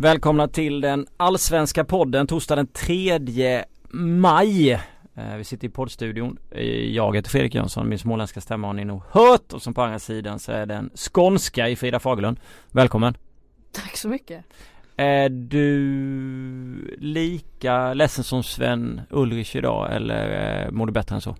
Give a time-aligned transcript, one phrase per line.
[0.00, 4.72] Välkomna till den allsvenska podden torsdag den 3 maj.
[5.14, 6.38] Eh, vi sitter i poddstudion.
[6.50, 6.64] Eh,
[6.94, 9.98] jag heter Fredrik Jönsson, min småländska stämma har ni nog hört och som på andra
[9.98, 12.40] sidan så är den skånska i Frida Fagerlund.
[12.70, 13.14] Välkommen!
[13.72, 14.44] Tack så mycket!
[14.96, 21.36] Är du lika ledsen som Sven Ulrich idag eller eh, mår du bättre än så?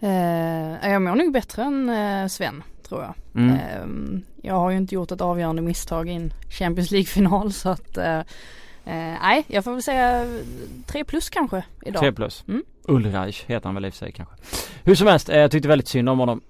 [0.00, 3.14] Eh, jag mår nog bättre än Sven tror jag.
[3.34, 3.54] Mm.
[3.54, 7.96] Eh, jag har ju inte gjort ett avgörande misstag i en Champions League-final så att
[7.98, 8.24] eh, eh,
[9.22, 10.26] nej, jag får väl säga
[10.86, 12.00] 3 plus kanske idag.
[12.00, 12.44] 3 plus.
[12.48, 12.62] Mm.
[12.88, 14.34] Ulreich heter han väl i och för sig kanske.
[14.84, 16.40] Hur som helst, eh, jag tyckte väldigt synd om honom.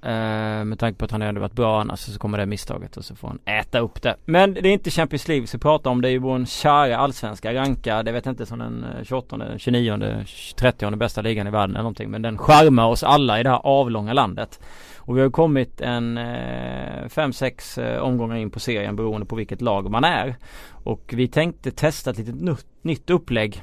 [0.68, 3.16] Med tanke på att han ändå varit bra annars så kommer det misstaget och så
[3.16, 4.16] får han äta upp det.
[4.24, 6.00] Men det är inte Champions League vi ska prata om.
[6.00, 8.02] Det är ju vår kära allsvenska ranka.
[8.02, 10.24] Det vet inte som den 28, 29,
[10.56, 12.10] 30 bästa ligan i världen eller någonting.
[12.10, 14.60] Men den skärmar oss alla i det här avlånga landet.
[15.06, 19.60] Och vi har kommit en 5-6 eh, eh, omgångar in på serien beroende på vilket
[19.60, 20.36] lag man är.
[20.70, 23.62] Och vi tänkte testa ett litet nytt upplägg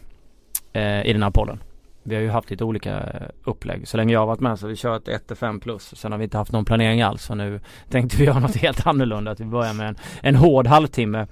[0.74, 1.64] eh, i den här podden.
[2.04, 3.88] Vi har ju haft lite olika upplägg.
[3.88, 5.96] Så länge jag har varit med så har vi kört 1-5 plus.
[5.96, 7.24] Sen har vi inte haft någon planering alls.
[7.24, 9.32] Så nu tänkte vi göra något helt annorlunda.
[9.32, 11.28] Att vi börjar med en, en hård halvtimme.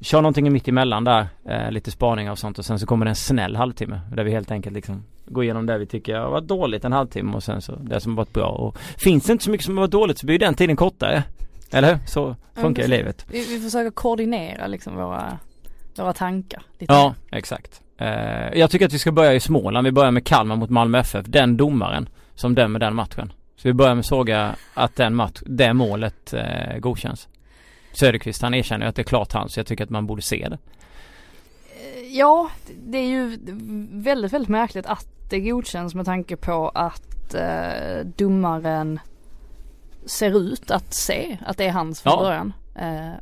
[0.00, 1.26] Kör någonting mitt emellan där.
[1.48, 2.58] Eh, lite spaningar och sånt.
[2.58, 4.00] Och sen så kommer det en snäll halvtimme.
[4.12, 7.36] Där vi helt enkelt liksom går igenom det vi tycker har varit dåligt en halvtimme
[7.36, 8.48] och sen så det som har varit bra.
[8.48, 11.22] Och finns det inte så mycket som har varit dåligt så blir den tiden kortare.
[11.70, 11.98] Eller hur?
[12.06, 13.26] Så funkar ju livet.
[13.28, 15.38] Vi, vi försöker koordinera liksom våra,
[15.96, 16.62] våra tankar.
[16.78, 16.92] Lite.
[16.92, 17.82] Ja, exakt.
[18.00, 19.86] Uh, jag tycker att vi ska börja i Småland.
[19.86, 21.26] Vi börjar med Kalmar mot Malmö FF.
[21.28, 23.32] Den domaren som dömer den matchen.
[23.56, 27.28] Så vi börjar med såga att den match, det målet uh, godkänns.
[27.92, 29.52] Söderqvist han erkänner att det är klart hans.
[29.52, 30.58] Så jag tycker att man borde se det.
[32.10, 32.50] Ja,
[32.86, 33.38] det är ju
[33.90, 39.00] väldigt, väldigt märkligt att det godkänns med tanke på att uh, domaren
[40.06, 42.20] ser ut att se att det är hans från ja.
[42.20, 42.52] början.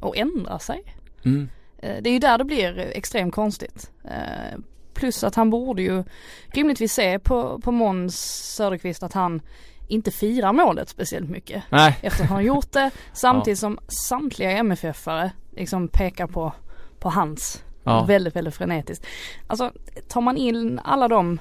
[0.00, 0.84] och ändrar sig.
[1.24, 1.48] Mm.
[1.84, 3.90] Eh, det är ju där det blir extremt konstigt.
[4.04, 4.58] Eh,
[4.94, 6.04] plus att han borde ju
[6.46, 8.16] rimligtvis se på, på Måns
[8.54, 9.42] Söderqvist att han
[9.88, 11.62] inte firar målet speciellt mycket.
[11.70, 11.98] Nej.
[12.02, 13.60] Efter han har gjort det samtidigt ja.
[13.60, 13.78] som
[14.08, 16.52] samtliga MFF-are liksom pekar på,
[16.98, 18.04] på hans ja.
[18.04, 19.06] väldigt, väldigt frenetiskt.
[19.46, 19.72] Alltså
[20.08, 21.40] tar man in alla de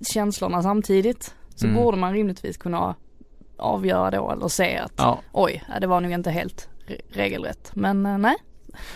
[0.00, 1.76] känslorna samtidigt så mm.
[1.76, 2.94] borde man rimligtvis kunna
[3.56, 5.20] avgöra då eller se att ja.
[5.32, 6.68] oj, det var nog inte helt
[7.12, 7.70] regelrätt.
[7.74, 8.36] Men eh, nej,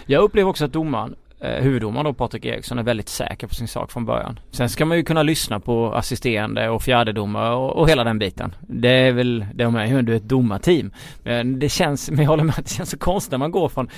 [0.06, 3.69] jag upplever också att domaren eh, huvuddomaren då Patrik Eriksson är väldigt säker på sin
[3.69, 4.41] sak från början.
[4.50, 8.54] Sen ska man ju kunna lyssna på assisterande och fjärdedomare och, och hela den biten.
[8.60, 10.93] Det är väl, de är ju ändå ett domarteam.
[11.22, 13.88] Men det känns, men jag håller med, det känns så konstigt när man går från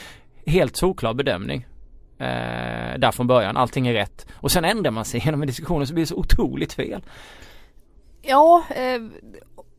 [0.47, 1.67] helt solklar bedömning
[2.19, 4.27] eh, där från början, allting är rätt.
[4.35, 7.03] Och sen ändrar man sig genom en diskussion och så blir det så otroligt fel.
[8.23, 9.01] Ja, eh,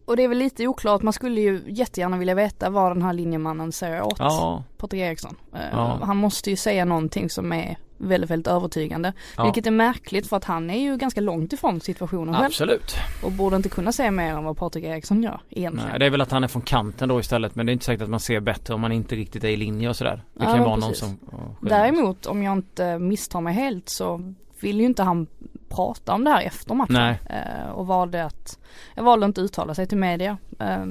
[0.08, 3.14] och det är väl lite oklart, man skulle ju jättegärna vilja veta vad den här
[3.14, 4.64] linjemannen säger åt ja.
[4.78, 5.36] Patrik Eriksson.
[5.54, 6.00] Eh, ja.
[6.02, 9.14] Han måste ju säga någonting som är väldigt, väldigt övertygande.
[9.38, 9.44] Ja.
[9.44, 12.46] Vilket är märkligt för att han är ju ganska långt ifrån situationen själv.
[12.46, 12.96] Absolut.
[13.24, 15.90] Och borde inte kunna säga mer än vad Patrik Eriksson gör egentligen.
[15.90, 17.86] Nej, det är väl att han är från kanten då istället men det är inte
[17.86, 20.24] säkert att man ser bättre om man inte riktigt är i linje och sådär.
[20.34, 21.02] Det kan ju vara precis.
[21.04, 21.70] någon som...
[21.70, 25.28] Däremot om jag inte misstar mig helt så vill ju inte han
[25.70, 26.94] prata om det här efter matchen.
[26.94, 27.20] Nej.
[27.30, 28.60] Eh, och valde att,
[28.96, 30.38] jag valde att inte uttala sig till media.
[30.60, 30.86] Eh,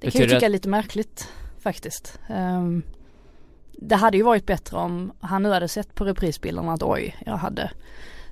[0.00, 2.20] det kan jag tycka är lite märkligt faktiskt.
[2.28, 2.62] Eh,
[3.72, 7.36] det hade ju varit bättre om han nu hade sett på reprisbilderna att oj, jag
[7.36, 7.70] hade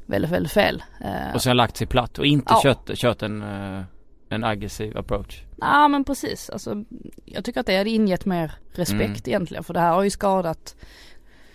[0.06, 0.82] väldigt, väldigt fel.
[1.00, 2.60] Eh, och sen lagt sig platt och inte ja.
[2.62, 3.84] kört, kört en, eh,
[4.28, 5.42] en aggressiv approach.
[5.56, 6.84] Ja men precis, alltså
[7.24, 9.22] jag tycker att det hade ingett mer respekt mm.
[9.26, 10.76] egentligen för det här har ju skadat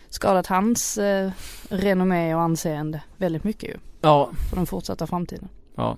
[0.10, 1.32] skadat hans eh,
[1.70, 3.76] renommé och anseende väldigt mycket ju.
[4.02, 4.30] Ja.
[4.50, 5.48] För den fortsatta framtiden.
[5.76, 5.98] Ja.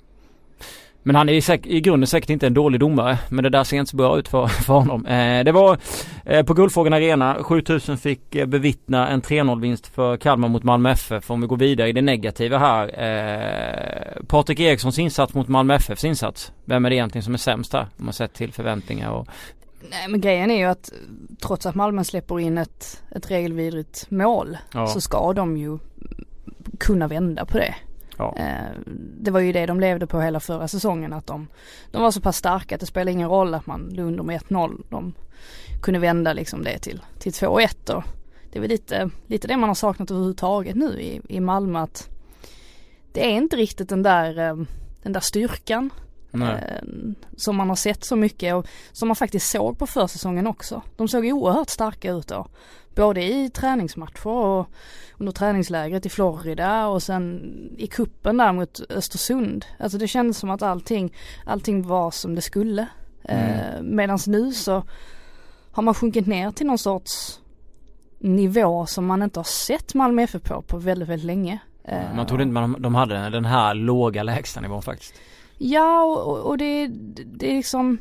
[1.04, 3.18] Men han är i, säk- i grunden säkert inte en dålig domare.
[3.30, 5.06] Men det där ser inte så bra ut för, för honom.
[5.06, 5.78] Eh, det var
[6.26, 7.38] eh, på Guldfågeln Arena.
[7.42, 11.32] 7000 fick eh, bevittna en 3-0 vinst för Kalmar mot Malmö FF.
[11.32, 13.04] Om vi går vidare i det negativa här.
[13.04, 16.52] Eh, Patrik Erikssons insats mot Malmö FFs insats.
[16.66, 17.88] Vem är det egentligen som är sämst här?
[18.00, 19.28] Om man sett till förväntningar och
[19.90, 20.94] Nej men grejen är ju att
[21.42, 24.88] trots att Malmö släpper in ett, ett regelvidrigt mål ja.
[24.88, 25.80] så ska de ju
[26.80, 27.76] kunna vända på det.
[28.18, 28.36] Ja.
[28.38, 28.80] Eh,
[29.20, 31.48] det var ju det de levde på hela förra säsongen att de,
[31.92, 34.42] de var så pass starka att det spelar ingen roll att man låg under med
[34.42, 34.84] 1-0.
[34.90, 35.14] De
[35.82, 38.04] kunde vända liksom det till, till 2-1 och
[38.52, 42.10] det är väl lite, lite det man har saknat överhuvudtaget nu i, i Malmö att
[43.14, 44.56] det är inte riktigt den där, eh,
[45.04, 45.90] den där styrkan
[46.34, 46.84] Eh,
[47.38, 50.82] som man har sett så mycket och som man faktiskt såg på försäsongen också.
[50.98, 52.48] De såg oerhört starka ut då.
[52.96, 54.68] Både i träningsmatcher och
[55.18, 59.66] under träningslägret i Florida och sen i kuppen där mot Östersund.
[59.80, 61.14] Alltså det kändes som att allting,
[61.46, 62.88] allting var som det skulle.
[63.24, 63.60] Mm.
[63.60, 64.84] Eh, Medan nu så
[65.72, 67.40] har man sjunkit ner till någon sorts
[68.20, 71.60] nivå som man inte har sett Malmö FF på på väldigt, väldigt länge.
[72.16, 75.14] Man trodde inte man, de hade den här låga lägstanivån faktiskt.
[75.64, 76.88] Ja och, och det,
[77.26, 77.98] det är liksom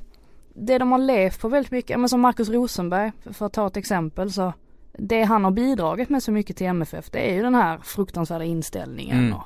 [0.54, 3.76] det de har levt på väldigt mycket, men som Markus Rosenberg för att ta ett
[3.76, 4.52] exempel så
[4.92, 8.44] det han har bidragit med så mycket till MFF det är ju den här fruktansvärda
[8.44, 9.32] inställningen mm.
[9.34, 9.42] och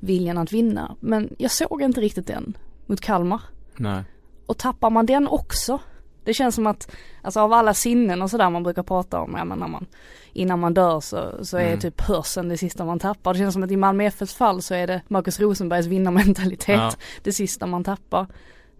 [0.00, 0.96] viljan att vinna.
[1.00, 3.40] Men jag såg inte riktigt den mot Kalmar.
[3.76, 4.04] Nej.
[4.46, 5.80] Och tappar man den också
[6.26, 9.44] det känns som att, alltså av alla sinnen och sådär man brukar prata om, ja
[9.44, 9.86] men när man,
[10.32, 11.80] innan man dör så, så är mm.
[11.80, 13.32] typ hörseln det sista man tappar.
[13.32, 16.92] Det känns som att i Malmö FFs fall så är det Marcus Rosenbergs vinnarmentalitet ja.
[17.22, 18.26] det sista man tappar.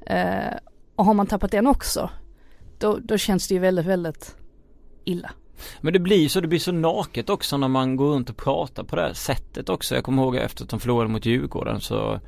[0.06, 0.54] Eh,
[0.96, 2.10] och har man tappat den också,
[2.78, 4.36] då, då känns det ju väldigt, väldigt
[5.04, 5.30] illa.
[5.80, 8.84] Men det blir så, det blir så naket också när man går runt och pratar
[8.84, 9.94] på det här sättet också.
[9.94, 12.20] Jag kommer ihåg efter att de förlorade mot Djurgården så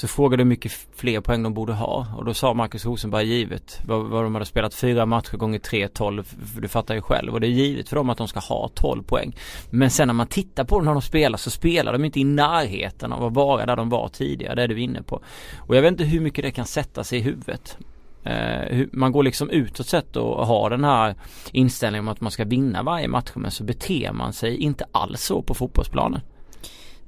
[0.00, 3.80] så frågade hur mycket fler poäng de borde ha och då sa Marcus Rosenberg givet
[3.86, 6.28] vad, vad de hade spelat fyra matcher gånger tre, tolv,
[6.60, 9.02] du fattar ju själv och det är givet för dem att de ska ha 12
[9.02, 9.36] poäng.
[9.70, 12.24] Men sen när man tittar på dem när de spelar så spelar de inte i
[12.24, 15.20] närheten av att vara där de var tidigare, det är du inne på.
[15.58, 17.78] Och jag vet inte hur mycket det kan sätta sig i huvudet.
[18.26, 21.14] Uh, man går liksom utåt sett och har den här
[21.52, 25.22] inställningen om att man ska vinna varje match men så beter man sig inte alls
[25.22, 26.20] så på fotbollsplanen.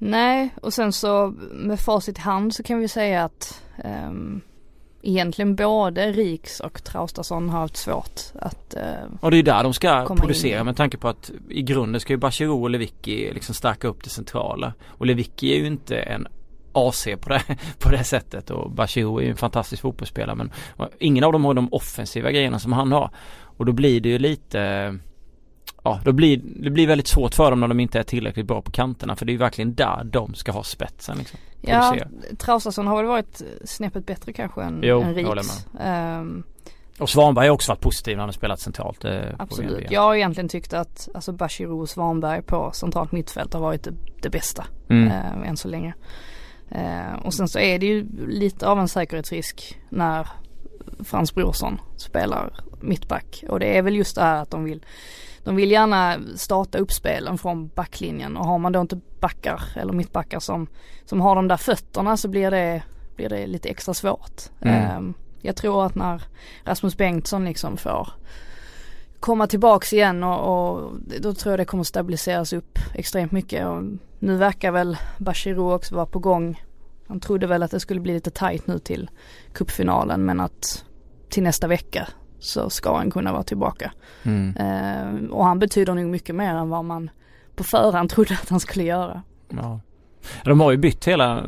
[0.04, 4.40] Nej, och sen så med facit i hand så kan vi säga att um,
[5.02, 9.72] egentligen både Riks och Traustason har haft svårt att uh, Och det är där de
[9.72, 10.66] ska producera in.
[10.66, 14.10] med tanke på att i grunden ska ju Bachirou och Lewicki liksom stärka upp det
[14.10, 14.72] centrala.
[14.86, 16.26] Och Lewicki är ju inte en
[16.72, 17.42] AC på det,
[17.78, 20.50] på det sättet och Bachirou är ju en fantastisk fotbollsspelare men
[20.98, 23.10] ingen av dem har de offensiva grejerna som han har.
[23.56, 24.98] Och då blir det ju lite
[25.82, 28.62] ja, då blir, det blir väldigt svårt för dem när de inte är tillräckligt bra
[28.62, 31.38] på kanterna för det är ju verkligen där de ska ha spetsen liksom.
[31.60, 31.96] Ja,
[32.38, 35.66] Traustason har väl varit snäppet bättre kanske än, jo, än Riks.
[35.80, 36.44] Um,
[36.98, 39.04] och Svanberg har också varit positiv när han har spelat centralt.
[39.04, 39.90] Eh, absolut.
[39.90, 43.92] Jag har egentligen tyckt att alltså Bashirou och Svanberg på centralt mittfält har varit det,
[44.22, 45.08] det bästa mm.
[45.08, 45.94] eh, än så länge.
[46.70, 50.28] Eh, och sen så är det ju lite av en säkerhetsrisk när
[51.04, 53.44] Frans Brorsson spelar mittback.
[53.48, 54.84] Och det är väl just det här att de vill
[55.44, 59.92] de vill gärna starta upp spelen från backlinjen och har man då inte backar eller
[59.92, 60.66] mittbackar som,
[61.04, 62.82] som har de där fötterna så blir det,
[63.16, 64.42] blir det lite extra svårt.
[64.60, 64.96] Mm.
[64.96, 66.22] Um, jag tror att när
[66.64, 68.08] Rasmus Bengtsson liksom får
[69.20, 73.82] komma tillbaks igen och, och, då tror jag det kommer stabiliseras upp extremt mycket och
[74.18, 76.62] nu verkar väl Bachirou också vara på gång.
[77.06, 79.10] Han trodde väl att det skulle bli lite tight nu till
[79.52, 80.84] cupfinalen men att
[81.28, 82.08] till nästa vecka
[82.42, 83.92] så ska han kunna vara tillbaka.
[84.22, 84.56] Mm.
[84.56, 87.10] Eh, och han betyder nog mycket mer än vad man
[87.56, 89.22] på förhand trodde att han skulle göra.
[89.48, 89.80] Ja.
[90.44, 91.44] De har ju bytt hela,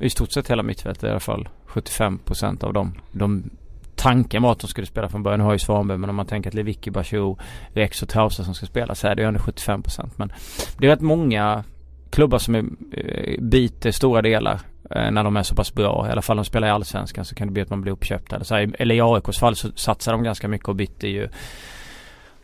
[0.00, 1.48] i stort sett hela mittfältet i alla fall.
[1.68, 2.94] 75% av dem.
[3.12, 3.50] De,
[3.96, 5.40] tanken var att de skulle spela från början.
[5.40, 7.38] Nu har ju Svanberg men om man tänker att Lewicki, Bachirou,
[7.68, 10.32] Rex och Trausa som ska spela så är det ju ändå 75% men
[10.78, 11.64] det är rätt många
[12.10, 14.60] klubbar som är, eh, byter stora delar
[14.90, 16.06] Eh, när de är så pass bra.
[16.08, 17.92] I alla fall om de spelar i Allsvenskan så kan det bli att man blir
[17.92, 18.32] uppköpt.
[18.32, 21.28] Eller, så här, eller i AIKs fall så satsar de ganska mycket och bytte ju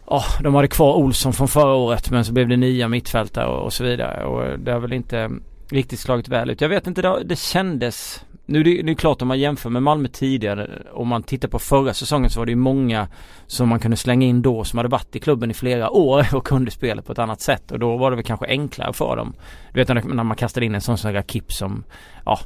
[0.07, 3.65] Ja, de hade kvar Olsson från förra året men så blev det nya mittfältare och,
[3.65, 5.31] och så vidare och det har väl inte
[5.71, 6.61] riktigt slagit väl ut.
[6.61, 9.71] Jag vet inte, det, det kändes nu är det, det är klart om man jämför
[9.71, 13.09] med Malmö tidigare om man tittar på förra säsongen så var det ju många
[13.47, 16.47] som man kunde slänga in då som hade varit i klubben i flera år och
[16.47, 19.35] kunde spela på ett annat sätt och då var det väl kanske enklare för dem.
[19.73, 21.85] Du vet när man kastade in en sån som Rakip som
[22.25, 22.39] ja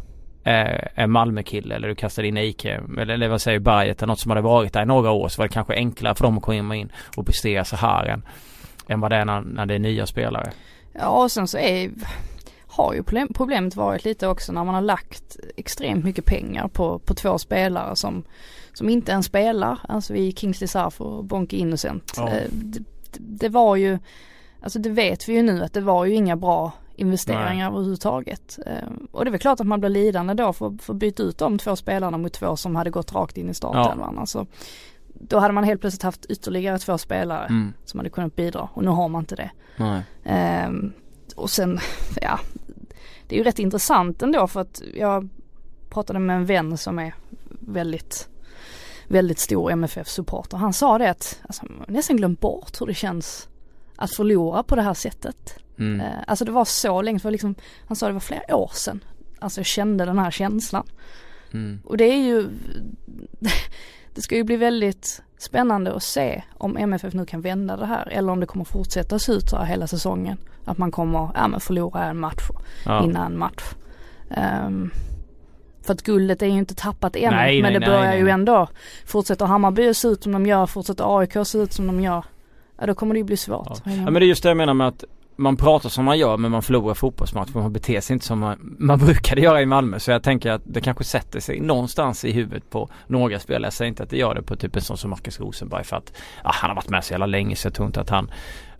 [0.45, 4.21] eh, är Malmö-kille eller du kastade in IK, eller, eller vad säger Berget eller något
[4.21, 6.43] som hade varit där i några år så var det kanske enklare för dem att
[6.43, 8.23] komma in och prestera så här än,
[8.89, 10.51] än vad det är när, när det är nya spelare.
[10.93, 11.91] Ja och sen så är
[12.77, 16.99] har ju problem, problemet varit lite också när man har lagt extremt mycket pengar på,
[16.99, 18.25] på två spelare som,
[18.73, 19.79] som inte ens spelar.
[19.89, 22.13] Alltså vi Kingsley Sarf och Bonke Innocent.
[22.17, 22.29] Ja.
[22.29, 22.83] Eh, det,
[23.19, 23.99] det, var ju,
[24.61, 27.67] alltså det vet vi ju nu att det var ju inga bra investeringar Nej.
[27.67, 28.59] överhuvudtaget.
[28.67, 31.23] Eh, och det är väl klart att man blir lidande då för, för att byta
[31.23, 34.13] ut de två spelarna mot två som hade gått rakt in i startelvan.
[34.15, 34.21] Ja.
[34.21, 34.47] Alltså,
[35.21, 37.73] då hade man helt plötsligt haft ytterligare två spelare mm.
[37.85, 39.51] som hade kunnat bidra och nu har man inte det.
[40.69, 40.93] Um,
[41.37, 41.79] och sen,
[42.23, 42.39] ja,
[43.29, 45.29] det är ju rätt intressant ändå för att jag
[45.91, 47.15] pratade med en vän som är
[47.61, 48.29] väldigt
[49.09, 50.57] väldigt stor MFF-supporter.
[50.57, 53.49] Han sa det att, alltså, nästan glömt bort hur det känns
[53.97, 55.59] att förlora på det här sättet.
[55.79, 56.01] Mm.
[56.01, 57.55] Eh, alltså det var så länge, för liksom,
[57.87, 59.05] han sa det var flera år sedan.
[59.39, 60.87] Alltså jag kände den här känslan.
[61.53, 61.81] Mm.
[61.85, 62.49] Och det är ju,
[64.15, 68.09] det ska ju bli väldigt spännande att se om MFF nu kan vända det här
[68.09, 70.39] eller om det kommer fortsätta se ut så här hela säsongen.
[70.65, 72.49] Att man kommer, ja men förlora en match,
[72.85, 73.03] ja.
[73.03, 73.63] vinna en match.
[74.67, 74.91] Um,
[75.83, 78.29] för att guldet är ju inte tappat än nej, men nej, det börjar nej, ju
[78.29, 78.69] ändå
[79.07, 82.25] fortsätta Hammarby se ut som de gör, fortsätter AIK se ut som de gör.
[82.79, 83.83] ja då kommer det ju bli svårt.
[83.85, 83.93] Ja.
[83.93, 85.05] ja men det är just det jag menar med att
[85.37, 87.59] man pratar som man gör men man förlorar fotbollsmatcher.
[87.59, 89.99] Man beter sig inte som man, man brukade göra i Malmö.
[89.99, 93.67] Så jag tänker att det kanske sätter sig någonstans i huvudet på några spelare.
[93.67, 95.97] Jag säger inte att det gör det på typ en sån som Marcus Rosenberg för
[95.97, 96.13] att
[96.45, 98.31] ja, han har varit med så jävla länge så jag tror inte att han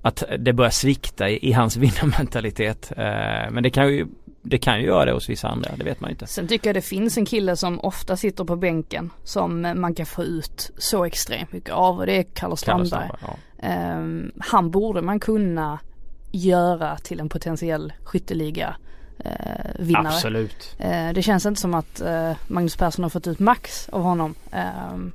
[0.03, 2.93] att det börjar svikta i, i hans vinnarmentalitet.
[2.97, 4.07] Eh, men det kan ju
[4.49, 6.27] det kan ju göra det hos vissa andra, det vet man inte.
[6.27, 10.07] Sen tycker jag det finns en kille som ofta sitter på bänken som man kan
[10.07, 13.11] få ut så extremt mycket av och det är Carlos Strandberg.
[13.21, 13.99] Ja.
[13.99, 15.79] Um, han borde man kunna
[16.37, 18.77] göra till en potentiell skytteliga
[19.19, 19.31] eh,
[19.79, 20.09] vinnare.
[20.09, 20.77] Absolut.
[20.79, 24.35] Eh, det känns inte som att eh, Magnus Persson har fått ut max av honom.
[24.51, 25.13] Ehm,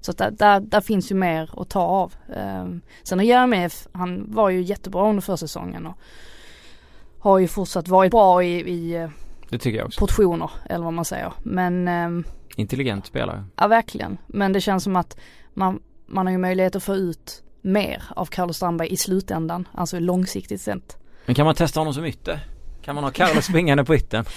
[0.00, 2.14] så att där, där, där, finns ju mer att ta av.
[2.36, 5.98] Ehm, sen har Jeremejeff, han var ju jättebra under försäsongen och
[7.18, 9.08] har ju fortsatt varit bra i, i
[9.48, 10.00] det tycker jag också.
[10.00, 11.32] portioner eller vad man säger.
[11.42, 12.24] Men ehm,
[12.56, 13.44] Intelligent spelare.
[13.56, 14.18] Ja verkligen.
[14.26, 15.16] Men det känns som att
[15.54, 19.98] man, man har ju möjlighet att få ut mer av Carlos Strandberg i slutändan, alltså
[19.98, 20.96] långsiktigt sett.
[21.26, 22.40] Men kan man testa honom som ytter?
[22.82, 24.24] Kan man ha Carlos springande på yttern?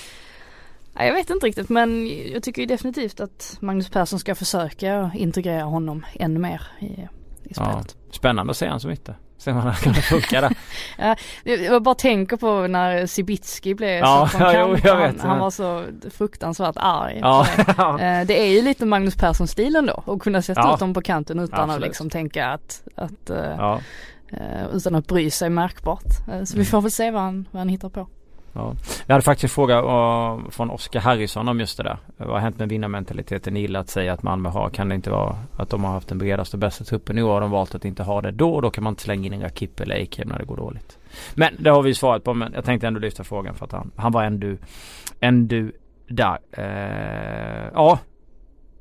[0.96, 6.06] Jag vet inte riktigt men jag tycker definitivt att Magnus Persson ska försöka integrera honom
[6.13, 6.86] ännu mer i,
[7.44, 7.96] i spelet.
[8.00, 9.15] Ja, spännande att se honom som ytter.
[9.38, 10.56] Se om han kan funka där.
[10.98, 15.30] ja, jag bara tänker på när Sibitski blev ja, så ja, jo, jag vet, han,
[15.30, 17.20] han var så fruktansvärt arg.
[17.22, 17.48] Ja.
[17.94, 20.74] Eh, det är ju lite Magnus Persson-stilen då att kunna sätta ja.
[20.74, 21.75] ut dem på kanten utan Absolut.
[21.75, 23.80] att liksom tänka att, att uh, ja.
[24.34, 26.12] uh, utan att bry sig märkbart.
[26.25, 26.46] Så mm.
[26.56, 28.08] vi får väl se vad han, vad han hittar på.
[28.54, 28.76] Ja.
[29.06, 31.98] Jag hade faktiskt en fråga uh, från Oskar Harrison om just det där.
[32.18, 33.54] Vad har hänt med vinnarmentaliteten?
[33.54, 34.70] Ni gillar att säga att Malmö har.
[34.70, 37.34] Kan det inte vara att de har haft den bredaste och bästa truppen i år?
[37.34, 38.62] Har de valt att inte ha det då?
[38.62, 40.98] Då kan man inte slänga in en Rakip eller Eikrem när det går dåligt.
[41.36, 42.34] Men det har vi svarat på.
[42.34, 44.56] Men jag tänkte ändå lyfta frågan för att han, han var ändå,
[45.20, 45.70] ändå
[46.08, 46.38] där.
[46.58, 48.00] Uh, ja,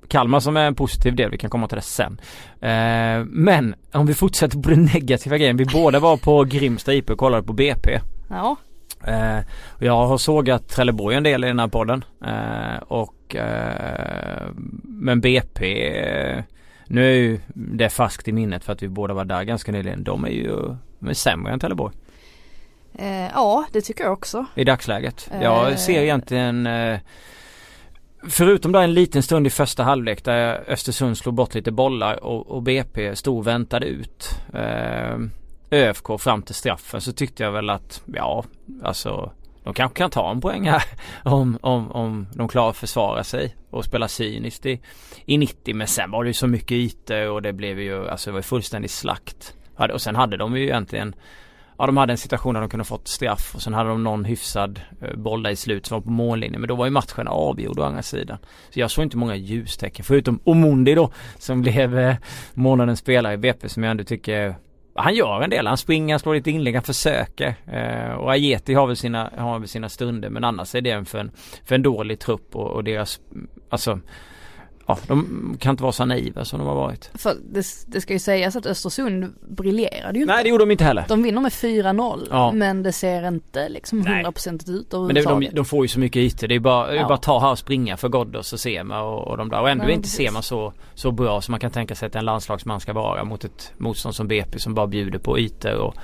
[0.09, 2.21] Kalmar som är en positiv del, vi kan komma till det sen.
[2.61, 7.11] Eh, men om vi fortsätter på den negativa grejen, vi båda var på Grimsta IP
[7.11, 8.01] och kollade på BP.
[8.29, 8.57] Ja.
[9.07, 9.39] Eh,
[9.79, 12.05] jag har sågat Trelleborg en del i den här podden.
[12.25, 14.49] Eh, och eh,
[14.83, 16.43] men BP eh,
[16.87, 20.05] nu är ju det färskt i minnet för att vi båda var där ganska nyligen.
[20.05, 21.95] De är ju de är sämre än Trelleborg.
[22.95, 24.47] Eh, ja det tycker jag också.
[24.55, 25.31] I dagsläget.
[25.41, 25.77] Jag eh.
[25.77, 26.69] ser egentligen
[28.29, 32.51] Förutom där en liten stund i första halvlek där Östersund slog bort lite bollar och,
[32.51, 34.29] och BP stod och väntade ut.
[35.73, 38.45] ÖFK fram till straffen så tyckte jag väl att ja
[38.83, 39.33] alltså
[39.65, 40.83] de kanske kan ta en poäng här
[41.25, 44.81] om, om, om de klarar att försvara sig och spela cyniskt i,
[45.25, 48.31] i 90 men sen var det ju så mycket ytor och det blev ju alltså
[48.31, 49.55] det var fullständig slakt.
[49.93, 51.15] Och sen hade de ju egentligen
[51.79, 54.25] Ja de hade en situation där de kunde fått straff och sen hade de någon
[54.25, 57.29] hyfsad eh, boll där i slut som var på mållinjen men då var ju matchen
[57.29, 58.39] avgjord å andra sidan.
[58.71, 62.17] Så jag såg inte många ljustecken förutom Omondi då som blev eh,
[62.55, 64.57] månadens spelare i BP som jag ändå tycker
[64.95, 65.67] han gör en del.
[65.67, 67.55] Han springer, han slår lite inlägg, han försöker.
[67.67, 71.05] Eh, och Ajeti har väl sina, har väl sina stunder men annars är det en
[71.05, 71.31] för en,
[71.65, 73.21] för en dålig trupp och, och deras,
[73.69, 74.01] alltså
[74.87, 77.11] ja, de kan inte vara så naiva som de har varit.
[77.15, 80.35] För det, det ska ju sägas att Östersund briljerade ju inte.
[80.35, 81.05] Nej det gjorde de inte heller.
[81.09, 82.53] De vinner med 4-0 ja.
[82.53, 86.21] men det ser inte liksom 100% ut Men det, de, de får ju så mycket
[86.21, 86.49] ytor.
[86.49, 87.09] Det är bara, ja.
[87.09, 89.61] bara ta här och springa för Ghoddos och Sema och, och de där.
[89.61, 92.25] Och ändå Nej, inte Sema så, så bra som man kan tänka sig att en
[92.25, 95.95] landslagsman ska vara mot ett motstånd som BP som bara bjuder på ytor och,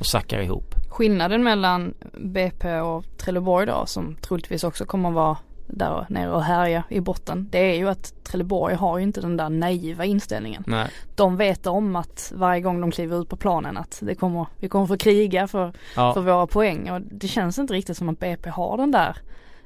[0.00, 0.74] och sackar ihop.
[0.88, 5.36] Skillnaden mellan BP och Trelleborg då som troligtvis också kommer att vara
[5.68, 7.48] där nere och härja i botten.
[7.50, 10.64] Det är ju att Trelleborg har ju inte den där naiva inställningen.
[10.66, 10.90] Nej.
[11.14, 14.68] De vet om att varje gång de kliver ut på planen att det kommer, vi
[14.68, 16.14] kommer få kriga för, ja.
[16.14, 19.16] för våra poäng och det känns inte riktigt som att BP har den där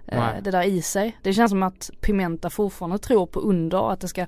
[0.07, 1.19] eh, det där i sig.
[1.23, 4.27] Det känns som att Pimenta fortfarande tror på under att det ska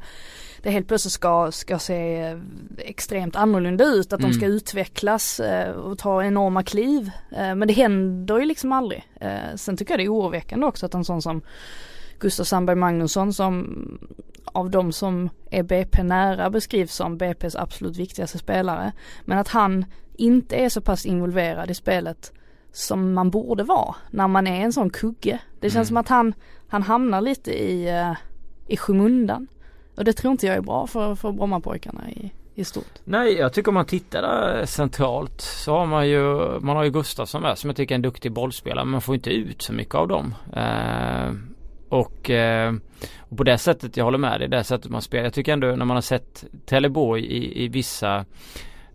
[0.63, 2.39] det helt plötsligt ska, ska se eh,
[2.79, 4.13] extremt annorlunda ut.
[4.13, 4.31] Att mm.
[4.31, 7.11] de ska utvecklas eh, och ta enorma kliv.
[7.31, 9.05] Men det händer ju liksom aldrig.
[9.57, 11.43] sen tycker jag det är oroväckande också att en sån som
[12.19, 13.99] Gustav Sandberg Magnusson som
[14.45, 18.93] av de som är BP nära beskrivs som BPs absolut viktigaste spelare.
[19.25, 19.85] Men att han
[20.17, 22.33] inte är så pass involverad i spelet
[22.73, 25.39] som man borde vara när man är en sån kugge.
[25.65, 25.87] Det känns mm.
[25.87, 26.35] som att han,
[26.69, 28.05] han hamnar lite i,
[28.67, 29.47] i skymundan.
[29.97, 32.99] Och det tror inte jag är bra för, för Brommapojkarna i, i stort.
[33.05, 36.23] Nej jag tycker om man tittar där centralt så har man ju
[36.61, 39.15] Man har ju Gustafsson med som jag tycker är en duktig bollspelare men man får
[39.15, 40.35] inte ut så mycket av dem.
[40.57, 41.33] Eh,
[41.89, 42.75] och, eh,
[43.19, 45.25] och, på det sättet, jag håller med dig, det sättet man spelar.
[45.25, 48.25] Jag tycker ändå när man har sett Trelleborg i, i vissa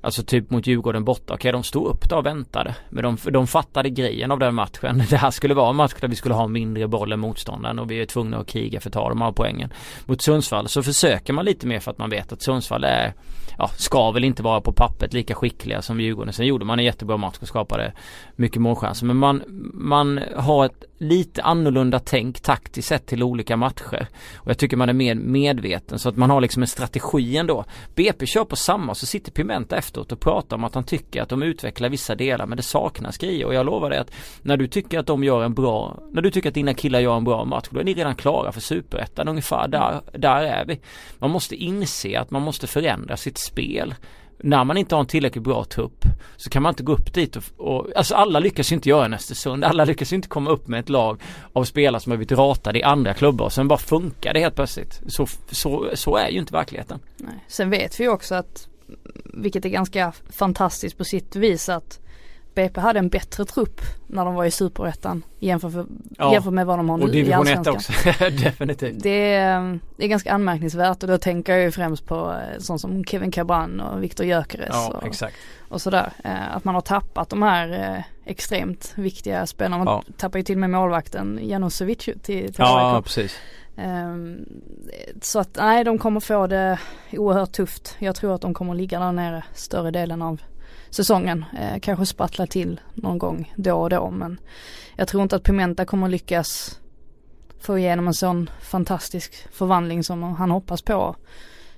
[0.01, 1.33] Alltså typ mot Djurgården borta.
[1.33, 2.75] Okej de stod upp då och väntade.
[2.89, 5.03] Men de, de fattade grejen av den matchen.
[5.09, 7.91] Det här skulle vara en match där vi skulle ha mindre boll än motståndaren och
[7.91, 9.73] vi är tvungna att kriga för att ta de här poängen.
[10.05, 13.13] Mot Sundsvall så försöker man lite mer för att man vet att Sundsvall är
[13.57, 16.33] ja, ska väl inte vara på pappret lika skickliga som Djurgården.
[16.33, 17.93] Sen gjorde man en jättebra match och skapade
[18.35, 19.05] mycket målchanser.
[19.05, 24.07] Men man, man har ett lite annorlunda tänk taktiskt sett till olika matcher.
[24.35, 27.65] Och jag tycker man är mer medveten så att man har liksom en strategi ändå.
[27.95, 31.29] BP kör på samma så sitter Pimenta efteråt och pratar om att han tycker att
[31.29, 34.67] de utvecklar vissa delar men det saknas grejer och jag lovar dig att när du
[34.67, 37.45] tycker att de gör en bra, när du tycker att dina killar gör en bra
[37.45, 40.79] match då är ni redan klara för superettan ungefär där, där är vi.
[41.19, 43.95] Man måste inse att man måste förändra sitt spel
[44.43, 46.05] när man inte har en tillräckligt bra trupp
[46.37, 49.05] så kan man inte gå upp dit och, och alltså alla lyckas ju inte göra
[49.05, 49.63] en Östersund.
[49.63, 51.21] Alla lyckas ju inte komma upp med ett lag
[51.53, 54.55] av spelare som har blivit ratade i andra klubbar och sen bara funkar det helt
[54.55, 55.01] plötsligt.
[55.07, 56.99] Så, så, så är ju inte verkligheten.
[57.17, 57.33] Nej.
[57.47, 58.67] Sen vet vi också att,
[59.25, 61.99] vilket är ganska fantastiskt på sitt vis att
[62.59, 65.87] BP hade en bättre trupp när de var i superettan jämfört,
[66.17, 66.33] ja.
[66.33, 67.75] jämfört med vad de har nu i allsvenskan.
[67.75, 67.93] också,
[68.43, 69.03] definitivt.
[69.03, 72.81] Det är, det är ganska anmärkningsvärt och då tänker jag ju främst på eh, sånt
[72.81, 75.35] som Kevin Cabran och Viktor Gyökeres ja, och, exakt.
[75.69, 76.11] och sådär.
[76.23, 79.83] Eh, att man har tappat de här eh, extremt viktiga spelarna.
[79.83, 80.13] Man ja.
[80.17, 83.39] tappar ju till och med målvakten Janosevic till, till Ja, precis.
[83.75, 84.45] Um,
[85.21, 86.79] så att nej de kommer få det
[87.11, 87.95] oerhört tufft.
[87.99, 90.41] Jag tror att de kommer ligga där nere större delen av
[90.89, 91.45] säsongen.
[91.59, 94.39] Eh, kanske spattla till någon gång då och då men
[94.95, 96.79] jag tror inte att Pimenta kommer lyckas
[97.59, 101.15] få igenom en sån fantastisk förvandling som han hoppas på.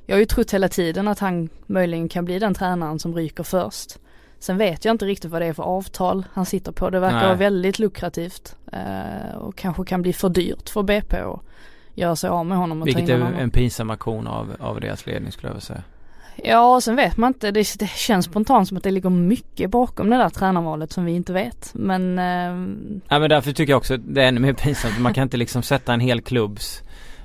[0.06, 3.44] Jag har ju trott hela tiden att han möjligen kan bli den tränaren som ryker
[3.44, 3.98] först.
[4.40, 6.90] Sen vet jag inte riktigt vad det är för avtal han sitter på.
[6.90, 7.26] Det verkar Nej.
[7.26, 11.42] vara väldigt lukrativt eh, och kanske kan bli för dyrt för BP att
[11.94, 12.82] göra sig av med honom.
[12.82, 15.84] Och Vilket är en pinsam aktion av, av deras ledning skulle jag vilja säga.
[16.36, 17.52] Ja, sen vet man inte.
[17.52, 21.12] Det, det, känns spontant som att det ligger mycket bakom det där tränarvalet som vi
[21.12, 21.72] inte vet.
[21.74, 22.20] Men...
[22.20, 23.04] Eh...
[23.08, 25.00] Ja men därför tycker jag också det är ännu mer pinsamt.
[25.00, 26.84] Man kan inte liksom sätta en hel klubbs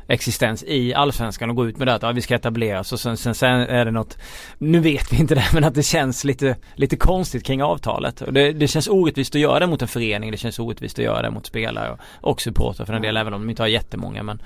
[0.09, 3.17] existens i allsvenskan och gå ut med det att ja, vi ska etableras och sen,
[3.17, 4.19] sen, sen är det något
[4.59, 8.21] Nu vet vi inte det men att det känns lite, lite konstigt kring avtalet.
[8.21, 10.31] Och det, det känns orättvist att göra det mot en förening.
[10.31, 11.99] Det känns orättvist att göra det mot spelare och,
[12.31, 14.43] och supportrar för en del även om de inte har jättemånga men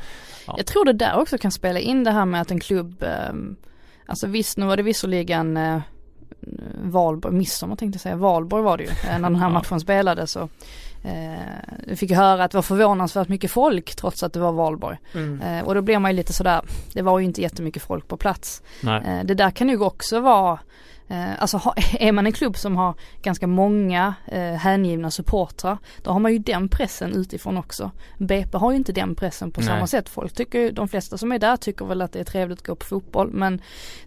[0.46, 0.54] ja.
[0.56, 3.32] Jag tror det där också kan spela in det här med att en klubb eh,
[4.10, 5.80] Alltså visst, nu var det visserligen eh,
[6.82, 10.32] Valborg, midsommar tänkte jag säga, Valborg var det ju eh, när den här matchen spelades
[10.32, 10.48] så
[11.04, 14.98] eh, fick höra att det var förvånansvärt mycket folk trots att det var valborg.
[15.14, 15.40] Mm.
[15.40, 16.60] Eh, och då blir man ju lite sådär,
[16.92, 18.62] det var ju inte jättemycket folk på plats.
[19.04, 20.58] Eh, det där kan ju också vara
[21.38, 21.60] alltså
[21.92, 26.38] är man en klubb som har ganska många eh, hängivna supportrar då har man ju
[26.38, 27.90] den pressen utifrån också.
[28.18, 29.68] BP har ju inte den pressen på Nej.
[29.68, 30.08] samma sätt.
[30.08, 32.74] Folk tycker, de flesta som är där tycker väl att det är trevligt att gå
[32.74, 33.60] på fotboll men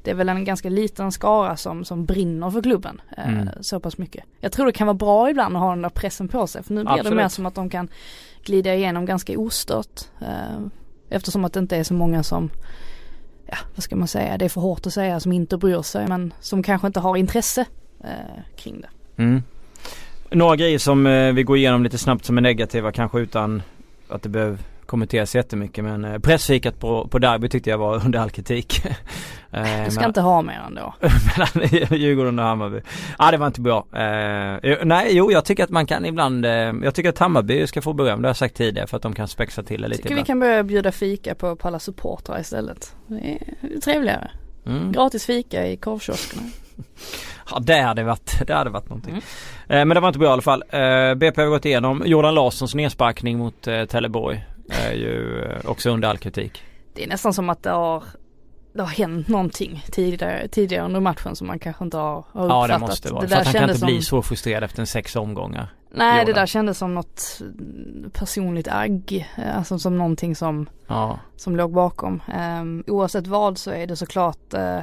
[0.03, 3.49] det är väl en ganska liten skara som, som brinner för klubben eh, mm.
[3.61, 4.23] så pass mycket.
[4.39, 6.73] Jag tror det kan vara bra ibland att ha den där pressen på sig för
[6.73, 7.11] nu blir Absolut.
[7.11, 7.87] det mer som att de kan
[8.43, 10.59] glida igenom ganska ostört eh,
[11.09, 12.49] eftersom att det inte är så många som
[13.45, 16.07] ja, vad ska man säga, det är för hårt att säga som inte bryr sig
[16.07, 17.65] men som kanske inte har intresse
[18.03, 18.09] eh,
[18.57, 19.21] kring det.
[19.23, 19.43] Mm.
[20.29, 23.61] Några grejer som eh, vi går igenom lite snabbt som är negativa kanske utan
[24.07, 28.19] att det behöver kommenteras jättemycket men eh, pressfikat på, på derby tyckte jag var under
[28.19, 28.85] all kritik.
[29.55, 30.93] Eh, du ska men, inte ha mer ändå.
[31.01, 31.69] mellan
[31.99, 32.77] Djurgården och Hammarby.
[32.77, 32.81] Ja
[33.17, 33.85] ah, det var inte bra.
[33.91, 37.81] Eh, nej jo jag tycker att man kan ibland, eh, jag tycker att Hammarby ska
[37.81, 40.01] få beröm, det har jag sagt tidigare för att de kan spexa till det lite
[40.01, 40.25] Tycker ibland.
[40.25, 42.95] vi kan börja bjuda fika på, på alla supportrar istället.
[43.07, 43.39] Det
[43.73, 44.31] är trevligare.
[44.65, 44.91] Mm.
[44.91, 46.43] Gratis fika i korvkioskerna.
[47.51, 49.11] Ja det hade varit, det hade varit någonting.
[49.11, 49.23] Mm.
[49.67, 50.63] Eh, men det var inte bra i alla fall.
[50.69, 54.45] Eh, BP har gått igenom Jordan Larssons nedsparkning mot Trelleborg.
[54.69, 56.63] Är ju eh, också under all kritik.
[56.93, 58.03] Det är nästan som att det har
[58.73, 62.49] det har hänt någonting tidigare, tidigare under matchen som man kanske inte har, har uppfattat.
[62.49, 63.21] Ja det måste vara.
[63.21, 63.85] Det för att han kan inte som...
[63.85, 65.73] bli så frustrerad efter en sex omgångar.
[65.91, 67.41] Nej det där kändes som något
[68.13, 69.29] personligt agg.
[69.55, 71.19] Alltså som någonting som, ja.
[71.35, 72.21] som låg bakom.
[72.61, 74.79] Um, oavsett vad så är det såklart uh,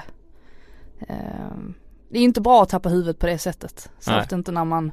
[1.09, 1.75] um,
[2.09, 3.91] Det är inte bra att tappa huvudet på det sättet.
[3.99, 4.93] Särskilt inte när man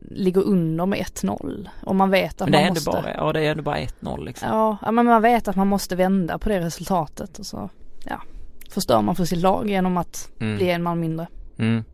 [0.00, 1.68] ligger under med 1-0.
[1.82, 2.90] Och man vet att men det man måste.
[2.90, 4.48] Bara, ja det är ändå bara 1-0 liksom.
[4.82, 7.70] Ja, men man vet att man måste vända på det resultatet och så
[8.04, 8.22] ja,
[8.70, 10.56] förstör man för sitt lag genom att mm.
[10.56, 11.26] bli en man mindre.
[11.58, 11.84] Mm.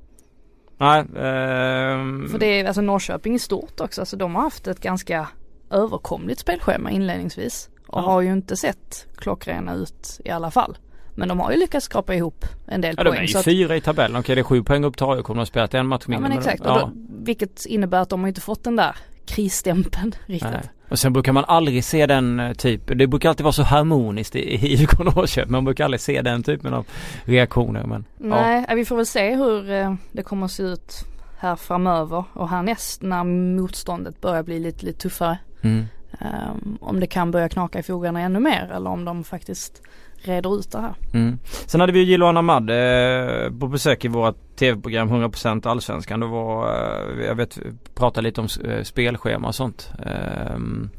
[0.78, 2.28] Nej, um...
[2.28, 5.28] För det är, alltså Norrköping är stort också, alltså de har haft ett ganska
[5.70, 7.70] överkomligt spelschema inledningsvis.
[7.86, 8.04] Och ja.
[8.04, 10.78] har ju inte sett klockrena ut i alla fall.
[11.14, 13.14] Men de har ju lyckats skrapa ihop en del ja, poäng.
[13.14, 14.16] Ja de är ju fyra i tabellen.
[14.16, 15.26] Okej det är sju poäng upp till AIK.
[15.26, 16.24] De har spelat en match mindre.
[16.24, 16.60] Ja men exakt.
[16.60, 16.90] Och då,
[17.24, 18.96] vilket innebär att de har inte fått den där
[19.26, 20.50] krisstämpeln riktigt.
[20.50, 20.70] Nej.
[20.88, 24.36] Och sen brukar man aldrig se den eh, typ, det brukar alltid vara så harmoniskt
[24.36, 25.52] i, IFK Norrköping.
[25.52, 26.86] Man brukar aldrig se den typen av
[27.24, 27.84] reaktioner.
[27.84, 28.74] Men, Nej, ja.
[28.74, 31.04] vi får väl se hur eh, det kommer att se ut
[31.38, 35.38] här framöver och härnäst när motståndet börjar bli lite, lite tuffare.
[35.62, 35.84] Mm.
[36.20, 39.82] Um, om det kan börja knaka i fogarna ännu mer eller om de faktiskt
[40.28, 40.94] reder ut det här.
[41.12, 41.38] Mm.
[41.66, 46.20] Sen hade vi Jiloan Ahmad eh, på besök i vårt tv-program 100% Allsvenskan.
[46.20, 47.58] Då var, eh, jag vet,
[47.94, 49.90] pratade lite om eh, spelschema och sånt.
[50.06, 50.90] Ehm,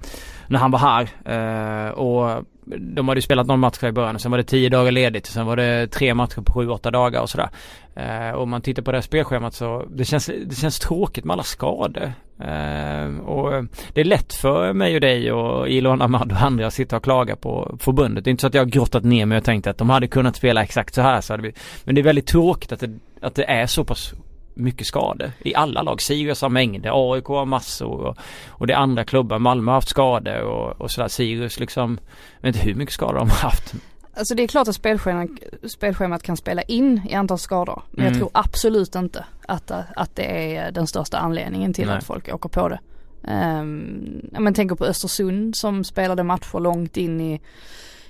[0.48, 1.10] när han var här.
[1.26, 4.70] Eh, och de hade ju spelat någon match i början och sen var det tio
[4.70, 5.26] dagar ledigt.
[5.26, 7.50] Sen var det tre matcher på sju, åtta dagar och sådär.
[7.96, 11.34] Eh, om man tittar på det här spelschemat så det känns, det känns tråkigt med
[11.34, 12.14] alla skador.
[12.40, 16.74] Eh, och det är lätt för mig och dig och Ilon Ahmad och andra att
[16.74, 18.24] sitta och klaga på förbundet.
[18.24, 20.08] Det är inte så att jag har grottat ner mig och tänkt att de hade
[20.08, 21.54] kunnat spela exakt så här så hade vi.
[21.84, 24.14] Men det är väldigt tråkigt att det, att det är så pass
[24.56, 26.02] mycket skador i alla lag.
[26.02, 29.40] Sirius har mängder, AIK har massor och, och det är andra klubbar.
[29.40, 31.08] Malmö har haft skador och, och sådär.
[31.08, 32.00] Sirius liksom,
[32.40, 33.74] jag vet inte hur mycket skador de har haft.
[34.18, 35.30] Alltså det är klart att spelschemat,
[35.64, 37.82] spelschemat kan spela in i antal skador.
[37.92, 38.14] Men mm.
[38.14, 41.98] jag tror absolut inte att, att det är den största anledningen till Nej.
[41.98, 42.80] att folk åker på det.
[43.28, 47.42] Um, men tänker på Östersund som spelade matcher långt in i,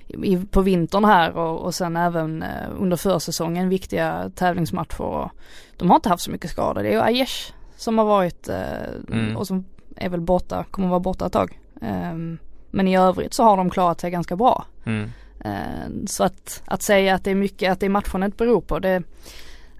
[0.08, 5.02] i på vintern här och, och sen även uh, under försäsongen viktiga tävlingsmatcher.
[5.02, 5.32] Och
[5.78, 6.84] de har inte haft så mycket skador.
[6.84, 9.38] Det är ju Aiesh som har varit uh, mm.
[9.38, 9.66] och som
[9.96, 11.60] är väl borta, kommer vara borta ett tag.
[11.82, 12.38] Um,
[12.72, 14.66] men i övrigt så har de klarat sig ganska bra.
[14.86, 15.12] Mm.
[15.46, 18.80] Uh, så att, att säga att det är mycket, att det är matcherna beror på
[18.80, 19.04] det,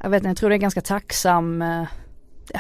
[0.04, 1.64] jag vet inte, jag tror det är ganska tacksam
[2.54, 2.60] ja,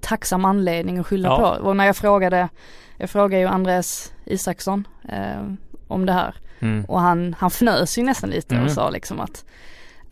[0.00, 1.38] tacksam anledning att skylla ja.
[1.38, 1.68] på.
[1.68, 2.48] Och när jag frågade,
[2.96, 5.42] jag frågade ju Andreas Isaksson eh,
[5.90, 6.34] om det här.
[6.60, 6.84] Mm.
[6.84, 8.66] Och han, han fnös ju nästan lite mm.
[8.66, 9.44] och sa liksom att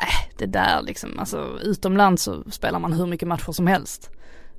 [0.00, 4.10] äh, det där liksom, alltså utomlands så spelar man hur mycket matcher som helst.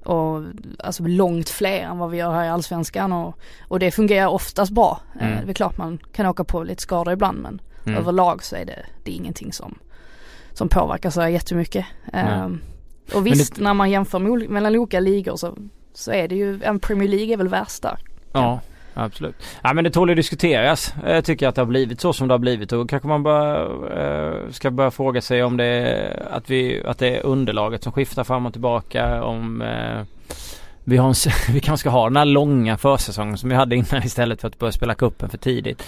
[0.04, 0.44] Och
[0.80, 4.72] alltså långt fler än vad vi gör här i allsvenskan och, och det fungerar oftast
[4.72, 5.02] bra.
[5.20, 5.46] Eh, mm.
[5.46, 7.98] Det är klart man kan åka på lite skador ibland men mm.
[7.98, 9.80] överlag så är det, det är ingenting som,
[10.54, 11.86] som påverkar så jättemycket.
[12.14, 12.54] Mm.
[12.54, 13.64] Eh, och visst det...
[13.64, 15.58] när man jämför mellan olika ligor så,
[15.94, 18.00] så är det ju, en Premier League är väl värst där.
[18.34, 18.60] Ja.
[18.94, 19.36] Absolut.
[19.64, 20.94] Ja men det tål att diskuteras.
[21.06, 23.24] Eh, jag tycker att det har blivit så som det har blivit och kanske man
[23.24, 23.62] bara
[24.02, 27.92] eh, ska börja fråga sig om det är att, vi, att det är underlaget som
[27.92, 29.24] skiftar fram och tillbaka.
[29.24, 30.02] Om eh,
[30.84, 31.16] vi, har en,
[31.54, 34.60] vi kanske ska ha den här långa försäsongen som vi hade innan istället för att
[34.60, 35.84] börja spela kuppen för tidigt.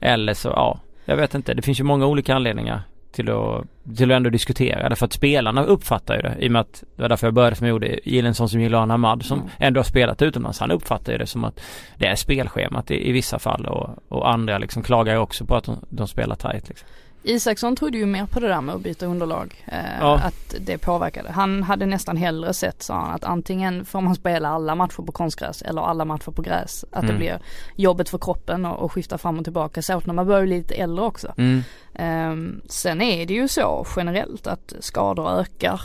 [0.00, 1.54] Eller så, ja, jag vet inte.
[1.54, 3.64] Det finns ju många olika anledningar till att,
[3.96, 4.96] till att ändå diskutera det.
[4.96, 6.36] För att spelarna uppfattar ju det.
[6.38, 7.98] I och med att det var därför jag började som jag gjorde.
[8.04, 9.50] Gillensson som Jilan Ahmad som mm.
[9.58, 10.60] ändå har spelat utomlands.
[10.60, 11.60] Han uppfattar ju det som att
[11.96, 15.56] det är spelschemat i, i vissa fall och, och andra liksom klagar ju också på
[15.56, 16.88] att de, de spelar tight liksom.
[17.22, 19.64] Isaksson trodde ju mer på det där med att byta underlag.
[19.66, 20.20] Eh, ja.
[20.24, 21.30] Att det påverkade.
[21.30, 25.12] Han hade nästan hellre sett sa han att antingen får man spela alla matcher på
[25.12, 26.84] konstgräs eller alla matcher på gräs.
[26.90, 27.14] Att mm.
[27.14, 27.40] det blir
[27.76, 29.82] jobbet för kroppen och, och skifta fram och tillbaka.
[29.82, 31.34] Särskilt när man börjar bli lite äldre också.
[31.36, 31.62] Mm.
[31.94, 35.80] Eh, sen är det ju så generellt att skador ökar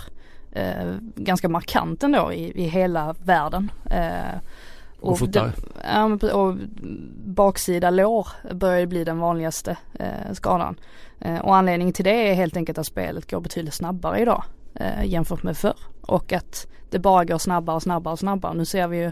[0.52, 3.71] eh, ganska markant ändå i, i hela världen.
[3.91, 4.39] Eh,
[4.99, 5.51] och, och, den,
[5.83, 6.55] ja, och
[7.25, 10.79] baksida lår börjar bli den vanligaste eh, skadan.
[11.19, 14.43] Eh, och anledningen till det är helt enkelt att spelet går betydligt snabbare idag
[14.75, 15.79] eh, jämfört med förr.
[16.01, 18.53] Och att det bara går snabbare och snabbare och snabbare.
[18.53, 19.12] Nu ser vi ju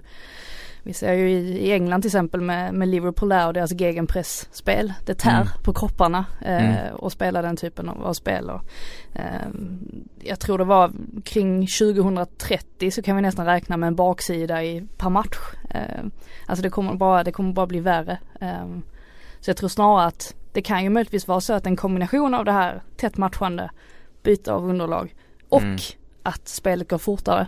[0.86, 4.94] vi ser ju i, England till exempel med, med Liverpool där och deras gegenpressspel.
[5.06, 5.48] Det tär mm.
[5.64, 6.96] på kropparna eh, mm.
[6.96, 8.50] och spela den typen av, av spel.
[8.50, 8.62] Och,
[9.14, 9.48] eh,
[10.20, 10.92] jag tror det var
[11.24, 15.38] kring 2030 så kan vi nästan räkna med en baksida i, per match.
[15.70, 16.06] Eh,
[16.46, 18.20] alltså det kommer bara, det kommer bara bli värre.
[18.42, 18.68] Eh,
[19.40, 22.46] så jag tror snarare att det kan ju möjligtvis vara så att en kombination av
[22.46, 23.72] det här tätt matchande,
[24.24, 25.16] byte av underlag
[25.50, 25.78] och mm.
[26.24, 27.48] att spelet går fortare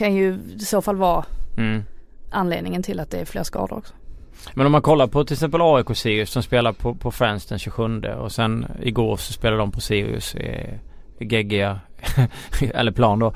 [0.00, 1.24] Kan ju i så fall vara
[1.56, 1.82] mm.
[2.30, 3.94] anledningen till att det är fler skador också.
[4.54, 7.58] Men om man kollar på till exempel AIK Sirius som spelar på, på Friends den
[7.58, 10.78] 27 och sen igår så spelade de på Sirius i,
[11.18, 11.80] i geggiga
[12.74, 13.32] eller plan då.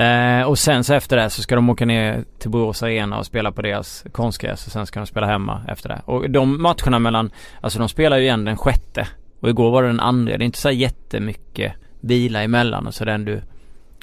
[0.00, 3.26] Eh, och sen så efter det så ska de åka ner till Borås Arena och
[3.26, 6.02] spela på deras konstgräs och sen ska de spela hemma efter det.
[6.04, 9.08] Och de matcherna mellan, alltså de spelar ju igen den sjätte
[9.40, 10.36] och igår var det den andra.
[10.36, 13.42] Det är inte så jättemycket vila emellan och så den du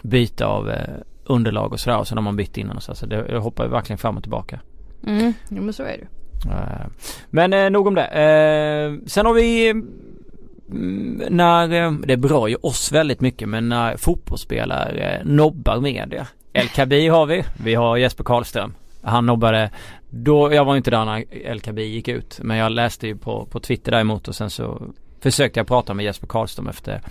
[0.03, 2.95] byta av eh, underlag och sådär och sen har man bytt innan och så.
[2.95, 4.59] Så det hoppar ju verkligen fram och tillbaka.
[5.07, 6.07] Mm, jo men så är det
[6.49, 6.87] uh,
[7.29, 8.07] Men eh, nog om det.
[8.07, 13.97] Uh, sen har vi mm, när, eh, det berör ju oss väldigt mycket men när
[13.97, 16.27] fotbollsspelare nobbar media.
[16.53, 18.73] El Kabi har vi, vi har Jesper Karlström.
[19.01, 19.71] Han nobbade,
[20.09, 23.45] då, jag var inte där när El Kabi gick ut men jag läste ju på,
[23.45, 24.81] på Twitter däremot och sen så
[25.19, 27.01] försökte jag prata med Jesper Karlström efter,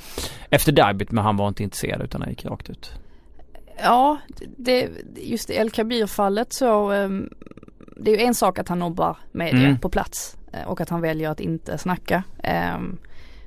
[0.50, 2.92] efter derbyt men han var inte intresserad utan han gick rakt ut.
[3.82, 4.18] Ja,
[4.56, 7.30] det, just i El Kabir-fallet så um,
[7.96, 9.78] det är ju en sak att han nobbar media mm.
[9.78, 12.22] på plats eh, och att han väljer att inte snacka.
[12.76, 12.98] Um,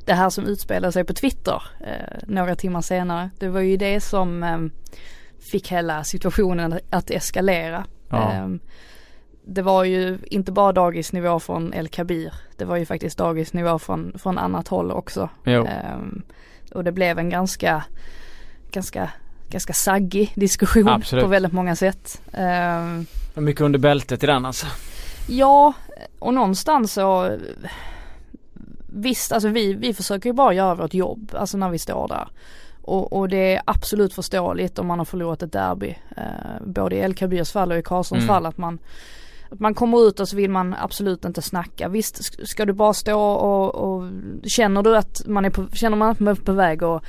[0.06, 4.02] det här som utspelar sig på Twitter uh, några timmar senare, det var ju det
[4.02, 4.72] som um,
[5.40, 7.86] fick hela situationen att eskalera.
[8.10, 8.50] Ja.
[9.46, 14.20] det var ju inte bara dagisnivå från El Kabir, det var ju faktiskt dagisnivå från,
[14.20, 15.30] från annat håll också.
[16.74, 17.84] och det blev en ganska,
[18.72, 19.12] ganska
[19.54, 21.24] ganska saggig diskussion Absolut.
[21.24, 22.22] på väldigt många sätt.
[22.38, 24.68] Uh, mycket under bältet i den alltså.
[25.28, 25.74] Ja,
[26.20, 27.38] och någonstans så
[28.96, 32.28] Visst, alltså vi, vi försöker ju bara göra vårt jobb, alltså när vi står där.
[32.82, 35.96] Och, och det är absolut förståeligt om man har förlorat ett derby.
[36.18, 38.28] Uh, både i El Kabirs fall och i Karlssons mm.
[38.28, 38.80] fall att man
[39.50, 41.88] att man kommer ut och så vill man absolut inte snacka.
[41.88, 44.10] Visst ska du bara stå och, och
[44.44, 47.04] känner du att man är på, känner man att man är på väg och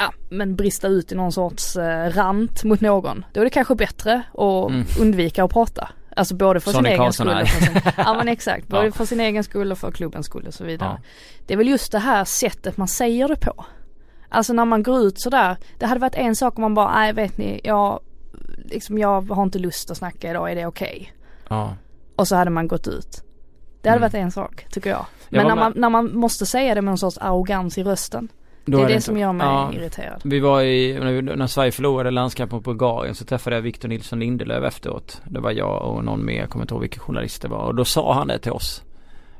[0.00, 3.24] ja, men brista ut i någon sorts eh, rant mot någon.
[3.32, 4.84] Då är det kanske bättre att mm.
[5.00, 5.88] undvika att prata.
[6.16, 8.92] Alltså både för Sonny sin egen skull och för sin, ja men exakt, både ja.
[8.92, 10.98] för sin egen skull och för klubbens skull och så vidare.
[11.02, 11.08] Ja.
[11.46, 13.64] Det är väl just det här sättet man säger det på.
[14.28, 17.12] Alltså när man går ut sådär, det hade varit en sak om man bara, nej
[17.12, 18.00] vet ni, jag,
[18.64, 20.96] liksom jag har inte lust att snacka idag, är det okej?
[20.96, 21.08] Okay?
[21.48, 21.76] Ja.
[22.16, 23.24] Och så hade man gått ut.
[23.82, 24.10] Det hade mm.
[24.10, 25.06] varit en sak, tycker jag.
[25.28, 28.28] Men jag när, man, när man måste säga det med någon sorts arrogans i rösten.
[28.64, 30.20] Det är det, det som gör mig ja, irriterad.
[30.24, 34.64] Vi var i, när, Sverige förlorade landskampen på Bulgarien så träffade jag Victor Nilsson Lindelöf
[34.64, 35.22] efteråt.
[35.24, 37.64] Det var jag och någon mer, jag kommer inte ihåg vilken journalist det var.
[37.64, 38.82] Och då sa han det till oss.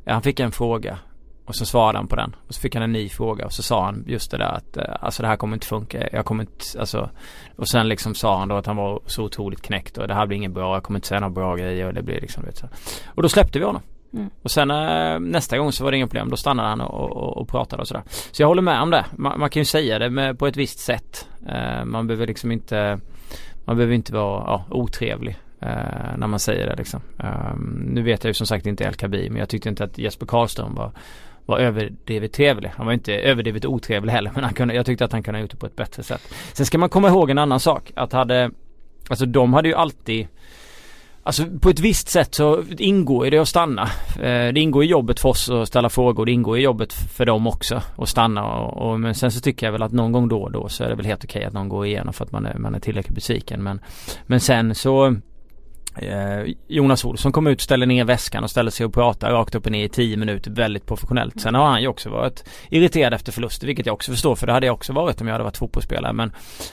[0.06, 0.98] Han fick en fråga.
[1.44, 2.36] Och så svarade han på den.
[2.46, 4.76] Och så fick han en ny fråga och så sa han just det där att
[4.76, 6.08] eh, alltså det här kommer inte funka.
[6.12, 7.10] Jag kommer inte, alltså.
[7.56, 10.26] Och sen liksom sa han då att han var så otroligt knäckt och det här
[10.26, 10.76] blir inget bra.
[10.76, 12.66] Jag kommer inte säga några bra grejer och det blir liksom vet så.
[13.06, 13.82] Och då släppte vi honom.
[14.12, 14.30] Mm.
[14.42, 16.30] Och sen eh, nästa gång så var det inga problem.
[16.30, 18.02] Då stannade han och, och, och pratade och sådär.
[18.32, 19.04] Så jag håller med om det.
[19.16, 21.28] Man, man kan ju säga det med, på ett visst sätt.
[21.48, 23.00] Eh, man behöver liksom inte
[23.64, 25.38] Man behöver inte vara ja, otrevlig.
[25.60, 27.00] Eh, när man säger det liksom.
[27.18, 29.98] Ehm, nu vet jag ju som sagt inte El Kabi men jag tyckte inte att
[29.98, 30.92] Jesper Karlström var
[31.46, 32.72] var överdrivet trevlig.
[32.76, 35.42] Han var inte överdrivet otrevlig heller men han kunde, jag tyckte att han kunde ha
[35.42, 36.34] gjort det på ett bättre sätt.
[36.52, 37.92] Sen ska man komma ihåg en annan sak.
[37.96, 38.50] Att hade
[39.10, 40.28] Alltså de hade ju alltid
[41.22, 43.82] Alltså på ett visst sätt så ingår det att stanna.
[44.16, 46.26] Eh, det ingår i jobbet för oss att ställa frågor.
[46.26, 48.44] Det ingår i jobbet för dem också att stanna.
[48.44, 50.84] Och, och, men sen så tycker jag väl att någon gång då och då så
[50.84, 52.80] är det väl helt okej att någon går igenom för att man är, man är
[52.80, 53.62] tillräckligt besviken.
[53.62, 53.80] Men,
[54.26, 55.06] men sen så
[55.96, 59.66] eh, Jonas Olsson kom ut, ställde ner väskan och ställde sig och pratade rakt upp
[59.66, 61.40] och ner i tio minuter väldigt professionellt.
[61.40, 64.52] Sen har han ju också varit irriterad efter förluster vilket jag också förstår för det
[64.52, 66.12] hade jag också varit om jag hade varit fotbollsspelare.
[66.12, 66.32] Men,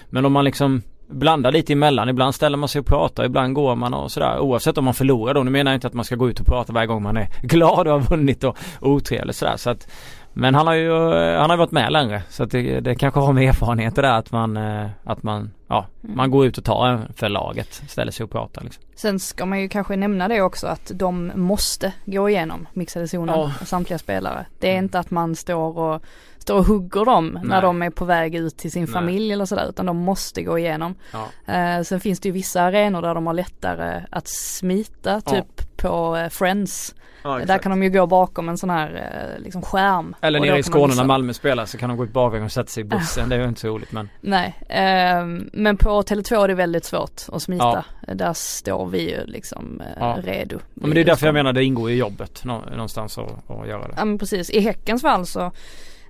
[0.10, 2.10] men om man liksom blandar lite emellan.
[2.10, 4.40] Ibland ställer man sig och pratar, ibland går man och sådär.
[4.40, 5.44] Oavsett om man förlorar då.
[5.44, 7.28] Nu menar jag inte att man ska gå ut och prata varje gång man är
[7.42, 9.58] glad och har vunnit och otrevlig sådär.
[9.58, 9.88] Så att,
[10.34, 10.92] men han har ju,
[11.38, 12.22] han har varit med längre.
[12.30, 15.86] Så att det, det kanske har med erfarenheter där att man, eh, att man, ja,
[16.04, 16.18] mm.
[16.18, 17.82] man går ut och tar för laget.
[17.88, 18.84] Ställer sig och pratar liksom.
[18.96, 23.40] Sen ska man ju kanske nämna det också att de måste gå igenom mixade zonen,
[23.40, 23.66] ja.
[23.66, 24.46] samtliga spelare.
[24.60, 24.86] Det är mm.
[24.86, 26.02] inte att man står och
[26.48, 27.44] står och hugger dem Nej.
[27.44, 28.94] när de är på väg ut till sin Nej.
[28.94, 30.96] familj eller sådär utan de måste gå igenom.
[31.12, 31.54] Ja.
[31.54, 35.64] Eh, sen finns det ju vissa arenor där de har lättare att smita typ ja.
[35.76, 36.96] på eh, Friends.
[37.24, 40.16] Ja, där kan de ju gå bakom en sån här eh, liksom skärm.
[40.22, 42.68] Eller nere i Skåne när Malmö spelar så kan de gå ut bakvägen och sätta
[42.68, 43.30] sig i bussen.
[43.30, 44.10] det är ju inte så roligt men.
[44.22, 47.86] Nej, eh, men på Tele2 är det väldigt svårt att smita.
[48.08, 48.14] Ja.
[48.14, 50.18] Där står vi ju liksom eh, ja.
[50.24, 50.60] redo.
[50.74, 53.94] Men det är därför jag menar det ingår i jobbet någonstans att, att göra det.
[53.98, 54.50] Ja men precis.
[54.50, 55.52] I Häckens fall så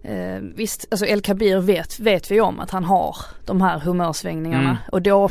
[0.04, 4.70] Eh, visst, alltså El Kabir vet, vet vi om att han har de här humörsvängningarna
[4.70, 4.78] mm.
[4.92, 5.30] och då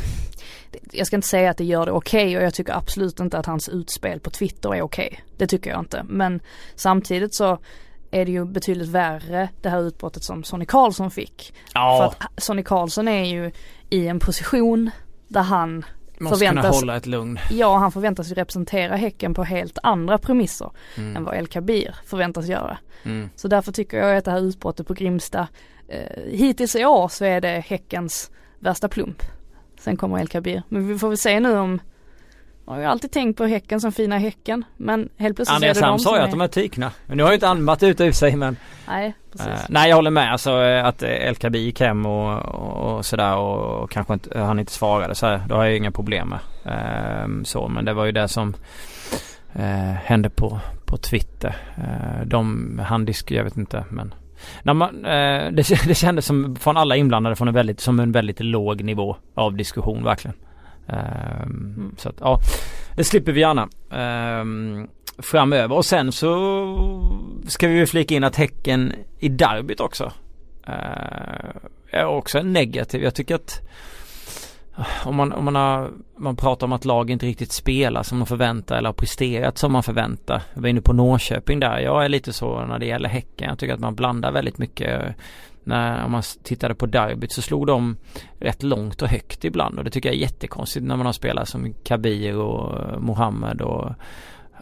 [0.91, 3.37] jag ska inte säga att det gör det okej okay, och jag tycker absolut inte
[3.37, 5.09] att hans utspel på Twitter är okej.
[5.11, 5.19] Okay.
[5.37, 6.03] Det tycker jag inte.
[6.03, 6.39] Men
[6.75, 7.59] samtidigt så
[8.11, 11.53] är det ju betydligt värre det här utbrottet som Sonny Karlsson fick.
[11.73, 11.97] Ja.
[11.97, 13.51] För att Sonny Karlsson är ju
[13.89, 14.91] i en position
[15.27, 15.85] där han
[16.19, 17.39] Måste förväntas, kunna hålla ett lugn.
[17.49, 21.17] Ja, han förväntas ju representera Häcken på helt andra premisser mm.
[21.17, 22.77] än vad El Kabir förväntas göra.
[23.03, 23.29] Mm.
[23.35, 25.47] Så därför tycker jag att det här utbrottet på Grimsta,
[25.87, 29.23] eh, hittills i år så är det Häckens värsta plump.
[29.79, 30.63] Sen kommer El Kabir.
[30.69, 31.79] Men vi får väl se nu om,
[32.67, 35.99] Jag har ju alltid tänkt på Häcken som fina Häcken men helt plötsligt Andreas de
[35.99, 36.91] sa ju att de är tykna.
[37.05, 39.47] Men nu har ju inte Alm varit ute i sig men Nej, precis.
[39.47, 43.35] Uh, nej jag håller med alltså eh, att El Kabi gick hem och, och, sådär
[43.35, 46.39] och, och, kanske inte, han inte svarade så här, Då har jag inga problem med.
[46.65, 48.55] Uh, så men det var ju det som
[49.55, 51.55] uh, hände på, på Twitter.
[52.25, 54.13] De, han disk, jag vet inte men
[54.63, 58.39] när man, det, det kändes som från alla inblandade från en väldigt, som en väldigt
[58.39, 60.37] låg nivå av diskussion verkligen.
[60.87, 61.95] Ehm, mm.
[61.97, 62.39] Så att ja,
[62.95, 63.69] det slipper vi gärna
[64.41, 65.75] um, framöver.
[65.75, 66.29] Och sen så
[67.47, 70.11] ska vi ju flika in att Häcken i derbyt också
[70.69, 73.03] uh, är också negativ.
[73.03, 73.61] Jag tycker att
[75.05, 78.25] om man, om man, har, man pratar om att lag inte riktigt spelar som de
[78.25, 80.41] förväntar eller har presterat som man förväntar.
[80.53, 81.79] Jag var inne på Norrköping där.
[81.79, 83.49] Jag är lite så när det gäller Häcken.
[83.49, 85.15] Jag tycker att man blandar väldigt mycket
[85.67, 87.97] när, om man tittade på derbyt så slog de
[88.39, 91.45] rätt långt och högt ibland och det tycker jag är jättekonstigt när man har spelare
[91.45, 93.91] som Kabir och Mohammed och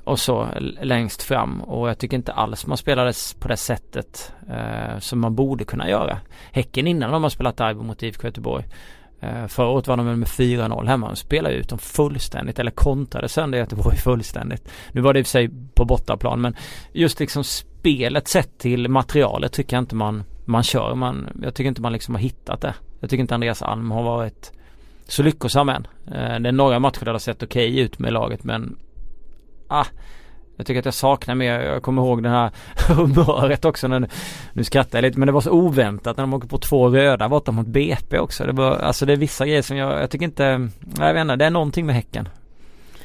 [0.06, 0.48] och så
[0.82, 5.36] längst fram och jag tycker inte alls man spelades på det sättet eh, som man
[5.36, 6.20] borde kunna göra.
[6.52, 8.66] Häcken innan de har spelat derby mot IFK Göteborg
[9.20, 11.08] eh, Förra året var de med 4-0 hemma.
[11.08, 14.70] De spelade ut dem fullständigt eller kontrade sönder Göteborg fullständigt.
[14.92, 16.56] Nu var det i och för sig på bortaplan men
[16.94, 20.96] just liksom spelet sett till materialet tycker jag inte man man kör.
[20.96, 22.74] Man, jag tycker inte man liksom har hittat det.
[23.00, 24.52] Jag tycker inte Andreas Alm har varit
[25.08, 25.88] så lyckosam än.
[26.08, 28.78] Eh, det är några matcher där det har sett okej okay ut med laget men
[29.68, 29.86] ah,
[30.58, 32.52] jag tycker att jag saknar mer, jag kommer ihåg det här
[32.88, 34.10] humöret också när,
[34.54, 37.30] nu skrattar jag lite men det var så oväntat när de åker på två röda
[37.30, 38.46] borta mot BP också.
[38.46, 41.36] Det var, alltså det är vissa grejer som jag, jag tycker inte, jag vet inte,
[41.36, 42.30] det är någonting med Häcken.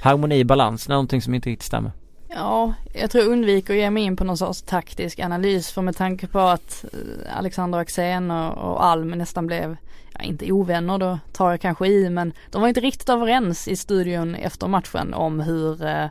[0.00, 1.92] Harmoni, balans, det är någonting som inte riktigt stämmer.
[2.34, 5.82] Ja, jag tror jag undviker att ge mig in på någon sorts taktisk analys för
[5.82, 9.76] med tanke på att eh, Alexander Axén och, och Alm nästan blev,
[10.12, 13.76] ja, inte ovänner då tar jag kanske i men de var inte riktigt överens i
[13.76, 16.06] studion efter matchen om hur eh,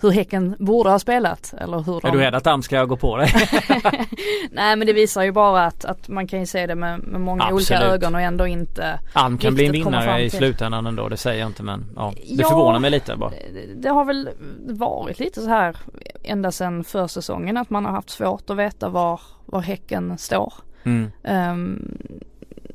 [0.00, 1.54] hur Häcken borde ha spelat.
[1.60, 2.08] Eller hur de...
[2.08, 3.32] Är du rädd att Am ska gå på dig?
[4.50, 7.20] Nej men det visar ju bara att, att man kan ju se det med, med
[7.20, 7.70] många Absolut.
[7.70, 11.40] olika ögon och ändå inte Am kan bli en vinnare i slutändan ändå, det säger
[11.40, 13.30] jag inte men ja, det ja, förvånar mig lite bara.
[13.30, 14.30] Det, det, har väl
[14.66, 15.76] varit lite så här
[16.22, 20.52] ända sedan försäsongen att man har haft svårt att veta var, var Häcken står.
[20.84, 21.10] Mm.
[21.22, 21.98] Um,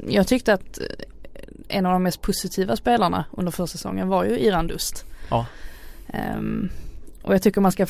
[0.07, 0.79] jag tyckte att
[1.67, 5.05] en av de mest positiva spelarna under försäsongen var ju Iran Dust.
[5.29, 5.45] Ja.
[6.37, 6.69] Um,
[7.23, 7.87] och jag tycker man ska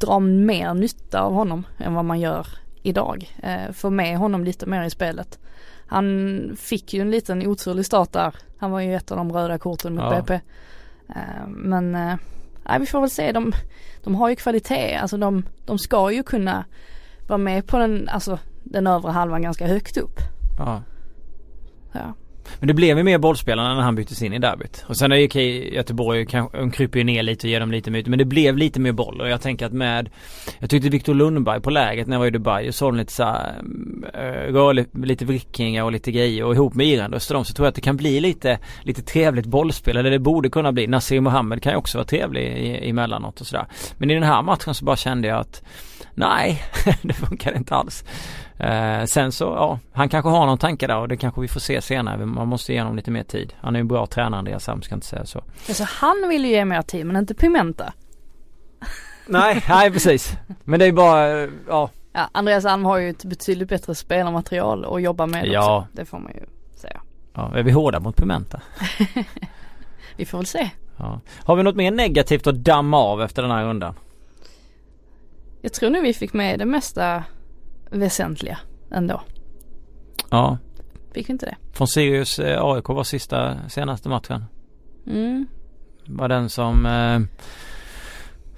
[0.00, 2.46] dra mer nytta av honom än vad man gör
[2.82, 3.36] idag.
[3.42, 5.38] Eh, få med honom lite mer i spelet.
[5.86, 8.34] Han fick ju en liten oturlig start där.
[8.58, 10.20] Han var ju ett av de röda korten mot ja.
[10.20, 10.34] BP.
[11.08, 12.16] Eh, men eh,
[12.80, 13.32] vi får väl se.
[13.32, 13.52] De,
[14.04, 14.96] de har ju kvalitet.
[14.96, 16.64] Alltså de, de ska ju kunna
[17.26, 20.20] vara med på den, alltså den övre halvan ganska högt upp.
[20.58, 20.82] Ja.
[21.92, 22.14] ja.
[22.58, 24.84] Men det blev ju mer bollspelarna när han byttes in i derbyt.
[24.88, 27.90] Och sen är ju okej, Göteborg de kryper ju ner lite och ger dem lite
[27.90, 28.06] myt.
[28.06, 30.10] Men det blev lite mer boll och jag tänker att med
[30.58, 33.54] Jag tyckte Viktor Lundberg på läget när jag var i Dubai och såg lite såhär
[33.58, 37.66] mm, eh, rörlig, lite vrickningar och lite grejer och ihop med Iran och så tror
[37.66, 40.86] jag att det kan bli lite Lite trevligt bollspel eller det borde kunna bli.
[40.86, 43.66] Nasir Mohammed kan ju också vara trevlig i, emellanåt och sådär.
[43.98, 45.62] Men i den här matchen så bara kände jag att
[46.14, 46.62] Nej,
[47.02, 48.04] det funkar inte alls.
[48.58, 51.60] Eh, sen så, ja, han kanske har någon tanke där och det kanske vi får
[51.60, 52.26] se senare.
[52.26, 53.54] Man måste ge honom lite mer tid.
[53.60, 55.42] Han är ju en bra tränare Andreas Sam, ska inte säga så.
[55.68, 57.92] Alltså han vill ju ge mer tid men inte Pimenta.
[59.26, 60.36] nej, nej precis.
[60.64, 61.90] Men det är bara, ja.
[62.12, 65.78] Ja, Andreas Alm har ju ett betydligt bättre spelarmaterial att jobba med ja.
[65.78, 65.88] också.
[65.92, 67.00] Det får man ju säga.
[67.34, 68.60] Ja, är vi hårda mot Pimenta?
[70.16, 70.70] vi får väl se.
[70.96, 71.20] Ja.
[71.44, 73.94] Har vi något mer negativt att damma av efter den här rundan?
[75.60, 77.24] Jag tror nu vi fick med det mesta
[77.90, 78.58] väsentliga
[78.90, 79.20] ändå.
[80.30, 80.58] Ja.
[81.12, 81.56] Fick vi inte det?
[81.72, 84.44] Från Sirius eh, AIK var sista senaste matchen.
[85.06, 85.46] Mm.
[86.06, 87.20] Var den som eh,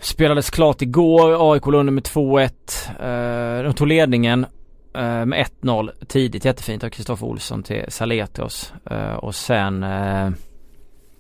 [0.01, 1.53] spelades klart igår.
[1.53, 3.59] AIK låg under med 2-1.
[3.59, 4.47] Eh, de tog ledningen
[4.95, 6.45] eh, med 1-0 tidigt.
[6.45, 8.73] Jättefint av Kristoffer Olsson till Saletros.
[8.91, 10.31] Eh, och sen eh,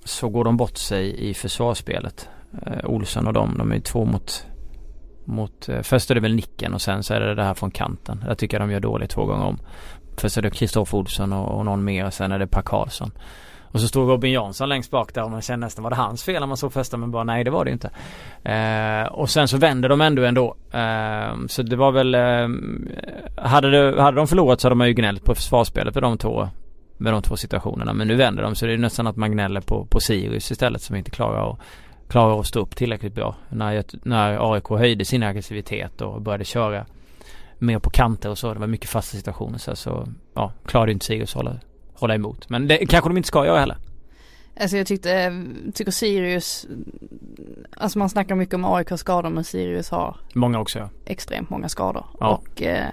[0.05, 2.29] så går de bort sig i försvarsspelet.
[2.67, 3.55] Eh, Olsson och dem.
[3.59, 4.47] De är två mot
[5.29, 7.71] mot, eh, först är det väl nicken och sen så är det det här från
[7.71, 8.25] kanten.
[8.29, 9.59] Jag tycker de gör dåligt två gånger om.
[10.17, 13.11] Först är det Kristoffer Olsson och, och någon mer och sen är det Per Karlsson.
[13.71, 16.25] Och så stod Robin Jansson längst bak där och man kände nästan var det hans
[16.25, 17.91] fel när man såg första men bara nej det var det inte.
[18.43, 20.57] Eh, och sen så vände de ändå ändå.
[20.73, 22.49] Eh, så det var väl eh,
[23.45, 26.49] hade, det, hade de förlorat så hade man ju gnällt på försvarsspelet för de två
[26.97, 27.93] med de två situationerna.
[27.93, 30.83] Men nu vänder de så det är nästan att man gnäller på, på Sirius istället
[30.83, 31.59] som inte klarar att
[32.09, 33.37] klarar att stå upp tillräckligt bra.
[33.49, 36.87] När, när AIK höjde sin aggressivitet och började köra
[37.59, 38.55] mer på kanter och så.
[38.55, 41.57] Det var mycket fasta situationer så, så ja, klarade inte Sirius hålla,
[41.95, 42.49] hålla emot.
[42.49, 43.77] Men det kanske de inte ska göra heller.
[44.61, 45.45] Alltså jag tyckte,
[45.75, 46.67] tycker Sirius
[47.77, 50.91] alltså man snackar mycket om AIK skador men Sirius har Många också ja.
[51.05, 52.07] Extremt många skador.
[52.21, 52.29] Ja.
[52.29, 52.89] Och eh,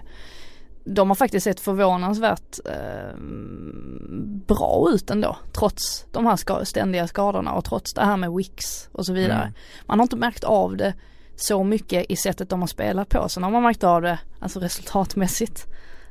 [0.85, 3.17] de har faktiskt sett förvånansvärt eh,
[4.47, 5.37] bra ut ändå.
[5.51, 9.41] Trots de här ska ständiga skadorna och trots det här med Wix och så vidare.
[9.41, 9.53] Mm.
[9.85, 10.93] Man har inte märkt av det
[11.35, 13.29] så mycket i sättet de har spelat på.
[13.29, 15.65] Sen har man märkt av det alltså resultatmässigt.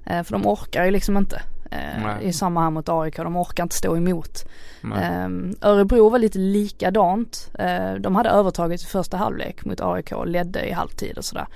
[0.07, 1.43] Eh, för de orkar ju liksom inte.
[1.71, 4.45] Eh, I samma här mot AIK, de orkar inte stå emot.
[4.83, 5.29] Eh,
[5.61, 7.51] Örebro var lite likadant.
[7.59, 11.47] Eh, de hade övertaget i första halvlek mot AIK och ledde i halvtid och sådär.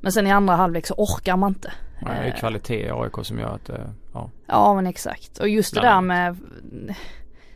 [0.00, 1.72] Men sen i andra halvlek så orkar man inte.
[2.04, 3.76] Det är kvalitet i AIK som gör att, eh,
[4.12, 4.30] ja.
[4.46, 5.38] Ja men exakt.
[5.38, 6.36] Och just det där med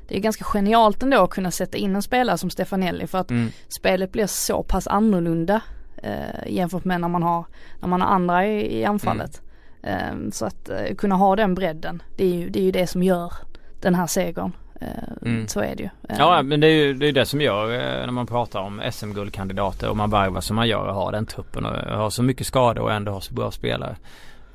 [0.09, 3.31] det är ganska genialt ändå att kunna sätta in en spelare som Stefanelli för att
[3.31, 3.51] mm.
[3.69, 5.61] spelet blir så pass annorlunda
[5.97, 7.45] eh, jämfört med när man har,
[7.81, 9.43] när man har andra i, i anfallet.
[9.83, 10.27] Mm.
[10.27, 12.87] Eh, så att eh, kunna ha den bredden, det är, ju, det är ju det
[12.87, 13.33] som gör
[13.81, 14.53] den här segern.
[14.81, 14.89] Eh,
[15.23, 15.49] mm.
[15.49, 15.89] Så är det ju.
[16.19, 18.83] Ja men det är ju det, är det som gör eh, när man pratar om
[18.93, 22.47] SM-guldkandidater och man varvar som man gör och har den truppen och har så mycket
[22.47, 23.97] skador och ändå har så bra spelare.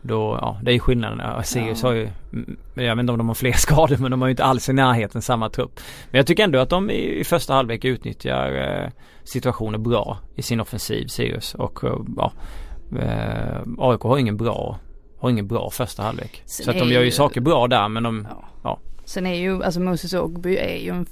[0.01, 1.43] Då, ja det är skillnaden.
[1.43, 1.89] Sirius ja.
[1.89, 2.09] har ju,
[2.73, 4.73] jag vet inte om de har fler skador men de har ju inte alls i
[4.73, 5.79] närheten samma trupp.
[6.11, 8.91] Men jag tycker ändå att de i, i första halvlek utnyttjar eh,
[9.23, 12.31] situationer bra i sin offensiv Sirius och eh, ja
[12.99, 14.79] eh, AIK har ingen bra
[15.19, 16.43] har ingen bra första halvlek.
[16.45, 18.43] Sen så att de gör ju saker bra där men de, ja.
[18.63, 18.79] ja.
[19.05, 21.05] Sen är ju, alltså Moses Ogby är ju en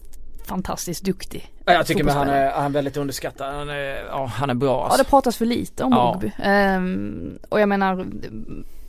[0.45, 3.55] fantastiskt duktig Ja jag tycker han är, han är väldigt underskattad.
[3.55, 4.99] Han är, ja, han är bra alltså.
[4.99, 6.15] Ja det pratas för lite om ja.
[6.15, 6.31] Ogby.
[6.45, 8.05] Um, och jag menar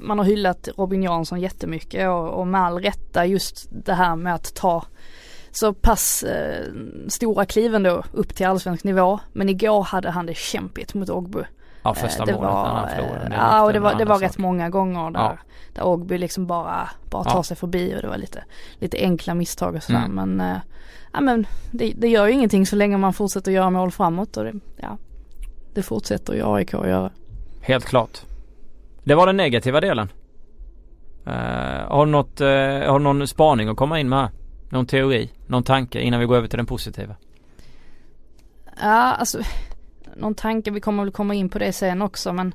[0.01, 4.34] man har hyllat Robin Jansson jättemycket och, och med all rätta just det här med
[4.34, 4.84] att ta
[5.53, 6.66] så pass eh,
[7.09, 9.20] stora kliv ändå upp till allsvensk nivå.
[9.32, 11.44] Men igår hade han det kämpigt mot Ogbu.
[11.82, 13.34] Ja första eh, målet när han förlorade.
[13.36, 15.38] Ja och det var, det var rätt många gånger där, ja.
[15.74, 17.42] där Ogbu liksom bara, bara tar ja.
[17.42, 18.44] sig förbi och det var lite,
[18.78, 20.05] lite enkla misstag och sådär.
[20.05, 20.36] Mm.
[20.36, 20.59] Men, eh,
[21.12, 24.44] ja men det, det gör ju ingenting så länge man fortsätter göra mål framåt och
[24.44, 24.98] det, ja,
[25.74, 27.11] det fortsätter ju AIK att göra.
[27.61, 28.22] Helt klart.
[29.11, 30.12] Det var den negativa delen.
[31.26, 31.32] Uh,
[31.88, 32.46] har, du något, uh,
[32.90, 34.28] har du någon spaning att komma in med?
[34.68, 35.30] Någon teori?
[35.46, 37.16] Någon tanke innan vi går över till den positiva?
[38.80, 39.38] Ja alltså
[40.16, 42.54] någon tanke, vi kommer väl komma in på det sen också men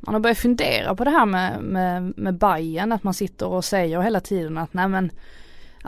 [0.00, 3.64] man har börjat fundera på det här med, med, med Bayern att man sitter och
[3.64, 5.10] säger hela tiden att nej men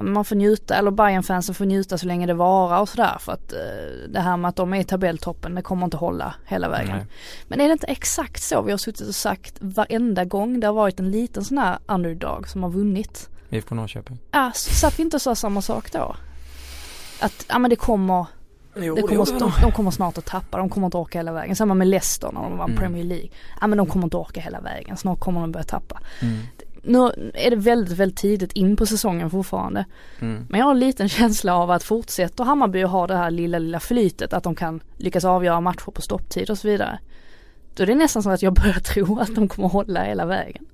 [0.01, 3.33] man får njuta, eller bayern fansen får njuta så länge det varar och sådär för
[3.33, 3.59] att eh,
[4.09, 6.97] det här med att de är i tabelltoppen det kommer inte hålla hela vägen.
[6.97, 7.07] Nej.
[7.49, 10.75] Men är det inte exakt så vi har suttit och sagt varenda gång det har
[10.75, 13.29] varit en liten sån här underdog som har vunnit?
[13.51, 14.19] IFK Norrköping.
[14.31, 16.17] Ja, satt vi inte och sa samma sak då?
[17.21, 18.27] Att, ja men det kommer
[18.77, 21.33] Jo, det kommer, det de, de kommer snart att tappa, de kommer inte orka hela
[21.33, 21.57] vägen.
[21.57, 22.81] Samma med Leicester när de vann mm.
[22.81, 23.29] Premier League.
[23.61, 26.01] Ja men de kommer inte orka hela vägen, snart kommer de börja tappa.
[26.23, 26.39] Mm
[26.85, 29.85] nu är det väldigt, väldigt tidigt in på säsongen fortfarande.
[30.21, 30.47] Mm.
[30.49, 33.59] Men jag har en liten känsla av att fortsätter Hammarby att ha det här lilla,
[33.59, 36.99] lilla flytet, att de kan lyckas avgöra matcher på stopptid och så vidare.
[37.75, 40.67] Då är det nästan så att jag börjar tro att de kommer hålla hela vägen.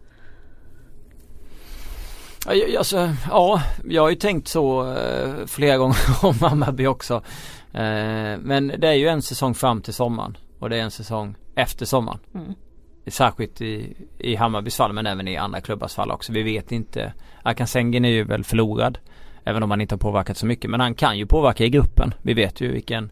[2.79, 7.15] Alltså, ja, jag har ju tänkt så eh, flera gånger om Hammarby också.
[7.73, 11.35] Eh, men det är ju en säsong fram till sommaren och det är en säsong
[11.55, 12.19] efter sommaren.
[12.35, 12.55] Mm.
[13.07, 16.33] Särskilt i, i Hammarbys fall men även i andra klubbars fall också.
[16.33, 17.13] Vi vet inte.
[17.43, 18.99] Akansengen är ju väl förlorad.
[19.45, 20.71] Även om han inte har påverkat så mycket.
[20.71, 22.15] Men han kan ju påverka i gruppen.
[22.23, 23.11] Vi vet ju vilken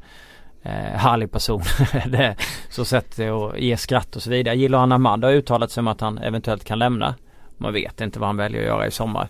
[0.62, 1.62] eh, härlig person
[2.07, 2.36] det är.
[2.70, 4.57] Så sätt och ge skratt och så vidare.
[4.57, 7.14] Gillar Ahmad har uttalat sig om att han eventuellt kan lämna.
[7.57, 9.28] Man vet inte vad han väljer att göra i sommar.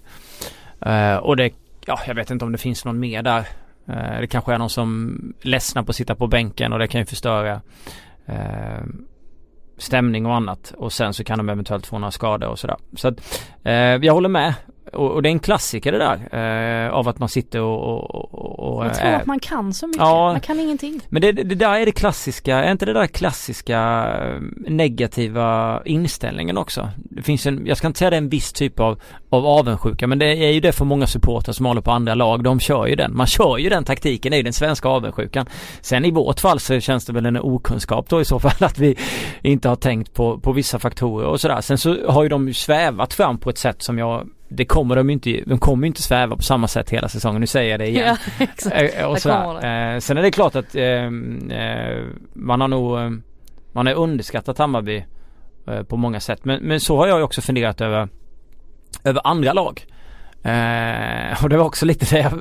[0.81, 1.53] Eh, och det,
[1.87, 3.49] ja jag vet inte om det finns någon mer där.
[3.87, 7.01] Eh, det kanske är någon som ledsnar på att sitta på bänken och det kan
[7.01, 7.61] ju förstöra
[8.27, 8.83] eh,
[9.79, 12.77] stämning och annat och sen så kan de eventuellt få några skador och sådär.
[12.97, 14.55] Så att eh, jag håller med
[14.93, 18.59] och, och, det är en klassiker det där eh, av att man sitter och, och,
[18.59, 21.01] och Jag tror äh, att man kan så mycket, ja, man kan ingenting.
[21.09, 23.79] Men det, det, där är det klassiska, är inte det där klassiska
[24.23, 26.89] eh, negativa inställningen också?
[26.97, 30.07] Det finns en, jag ska inte säga det är en viss typ av, av avundsjuka
[30.07, 32.87] men det är ju det för många supportrar som håller på andra lag, de kör
[32.87, 33.17] ju den.
[33.17, 35.47] Man kör ju den taktiken, det är ju den svenska avundsjukan.
[35.81, 38.79] Sen i vårt fall så känns det väl en okunskap då i så fall att
[38.79, 38.97] vi
[39.43, 41.61] inte har tänkt på, på vissa faktorer och sådär.
[41.61, 45.11] Sen så har ju de svävat fram på ett sätt som jag det kommer de
[45.11, 47.41] inte, de kommer inte sväva på samma sätt hela säsongen.
[47.41, 48.17] Nu säger jag det igen.
[48.39, 48.95] Ja, exakt.
[48.97, 49.95] Eh, och sådär.
[49.95, 51.11] Eh, sen är det klart att eh,
[52.33, 53.11] man har nog, eh,
[53.73, 55.05] man har underskattat Hammarby
[55.69, 56.45] eh, på många sätt.
[56.45, 58.09] Men, men så har jag också funderat över,
[59.05, 59.87] över andra lag.
[60.43, 62.33] Eh, och det var också lite det jag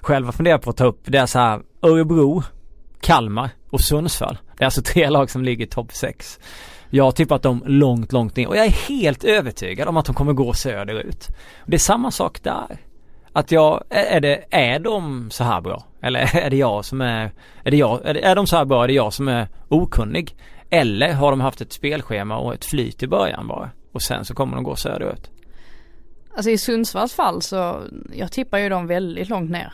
[0.00, 1.00] själv har funderat på att ta upp.
[1.04, 2.42] Det är så här Örebro,
[3.00, 4.38] Kalmar och Sundsvall.
[4.56, 6.38] Det är alltså tre lag som ligger topp 6.
[6.90, 10.14] Jag har tippat dem långt, långt ner och jag är helt övertygad om att de
[10.14, 11.28] kommer gå söderut.
[11.66, 12.78] Det är samma sak där.
[13.32, 15.84] Att jag, är det, är de så här bra?
[16.02, 17.32] Eller är det jag som är,
[17.64, 19.48] är det jag, är, det, är de så här bra, är det jag som är
[19.68, 20.36] okunnig?
[20.70, 23.70] Eller har de haft ett spelschema och ett flyt i början bara?
[23.92, 25.30] Och sen så kommer de gå söderut.
[26.34, 27.82] Alltså i Sundsvalls fall så,
[28.12, 29.72] jag tippar ju dem väldigt långt ner.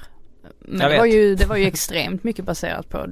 [0.59, 3.07] Men det var, ju, det var ju extremt mycket baserat på,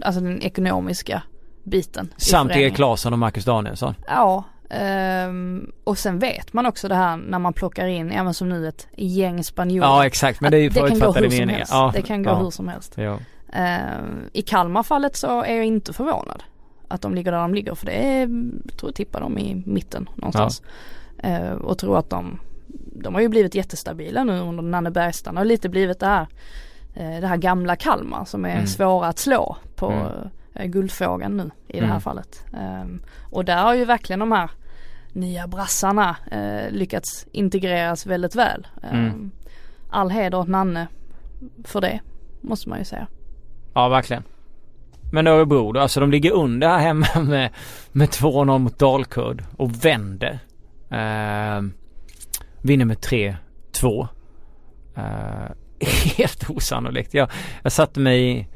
[0.00, 1.22] alltså den ekonomiska
[1.64, 2.14] biten.
[2.16, 2.78] Samt Erik
[3.12, 3.94] och Marcus Danielsson.
[4.06, 8.34] Ja, Um, och sen vet man också det här när man plockar in, ja men
[8.34, 9.86] som nu ett gäng spanjorer.
[9.86, 11.64] Ja exakt men det är ju förutfattade meningar.
[11.70, 12.34] Ja, det kan gå ja.
[12.34, 12.94] hur som helst.
[12.96, 13.18] Ja.
[13.56, 16.42] Uh, I Kalmar-fallet så är jag inte förvånad
[16.88, 18.20] att de ligger där de ligger för det är,
[18.64, 20.62] jag tror jag tippar dem i mitten någonstans.
[21.22, 21.50] Ja.
[21.50, 22.40] Uh, och tror att de,
[23.02, 26.26] de har ju blivit jättestabila nu under Nanne Bergstrand och lite blivit det här,
[27.00, 28.66] uh, det här gamla Kalmar som är mm.
[28.66, 30.30] svåra att slå på mm.
[30.54, 32.00] Guldfrågan nu i det här mm.
[32.00, 32.44] fallet.
[32.52, 34.50] Um, och där har ju verkligen de här
[35.12, 38.66] nya brassarna eh, lyckats integreras väldigt väl.
[38.82, 39.06] Mm.
[39.06, 39.30] Ehm,
[39.90, 40.88] all heder åt Nanne
[41.64, 42.00] för det
[42.40, 43.06] måste man ju säga.
[43.74, 44.22] Ja verkligen.
[45.12, 47.50] Men Örebro då, alltså de ligger under här hemma med,
[47.92, 50.38] med 2-0 mot Dalkurd och vänder.
[50.90, 51.62] Eh,
[52.62, 54.08] vinner med 3-2.
[54.96, 55.02] Eh,
[56.16, 57.14] helt osannolikt.
[57.14, 57.30] Jag,
[57.62, 58.48] jag satte mig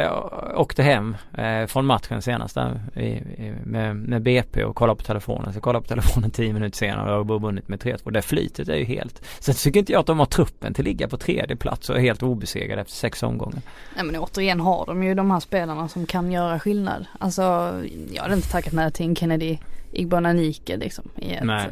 [0.00, 4.96] jag åkte hem eh, från matchen senast där i, i, med, med BP och kollade
[4.96, 5.52] på telefonen.
[5.52, 8.10] Så jag kollade på telefonen 10 minuter senare och har vunnit med 3-2.
[8.10, 9.22] Det flytet är ju helt.
[9.38, 11.96] Sen tycker inte jag att de har truppen till att ligga på tredje plats och
[11.96, 13.60] är helt obesegrade efter sex omgångar.
[13.96, 17.06] Nej men återigen har de ju de här spelarna som kan göra skillnad.
[17.18, 17.42] Alltså
[18.12, 19.58] jag hade inte tackat nej till en Kennedy
[19.92, 21.04] Igbonanike liksom.
[21.16, 21.66] I ett, eh,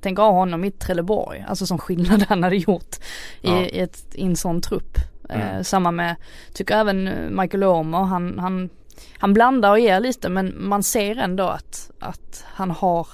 [0.00, 1.44] tänk ha honom i Trelleborg.
[1.48, 2.96] Alltså som skillnad han hade gjort
[3.42, 3.60] i, ja.
[3.60, 4.98] i, ett, i en sån trupp.
[5.28, 5.56] Mm.
[5.56, 6.16] Eh, samma med,
[6.52, 8.70] tycker även Michael Omer, han, han,
[9.18, 13.08] han blandar och ger lite men man ser ändå att, att han har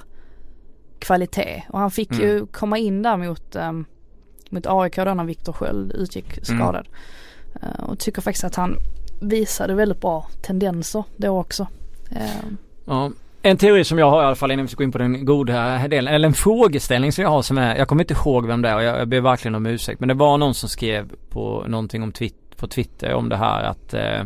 [0.99, 1.63] kvalitet.
[1.69, 2.23] Och han fick mm.
[2.23, 3.85] ju komma in där mot, um,
[4.51, 6.45] mot AIK då när Viktor Sköld utgick mm.
[6.45, 6.89] skadad.
[7.63, 7.71] Mm.
[7.71, 8.77] Uh, och tycker faktiskt att han
[9.21, 11.67] visade väldigt bra tendenser då också.
[12.13, 12.53] Uh,
[12.85, 13.11] ja,
[13.47, 15.25] en teori som jag har i alla fall innan vi ska gå in på den
[15.25, 18.63] goda delen, eller en frågeställning som jag har som är, jag kommer inte ihåg vem
[18.63, 21.11] det är och jag, jag ber verkligen om ursäkt men det var någon som skrev
[21.31, 24.23] på någonting om twitt, på Twitter om det här att eh,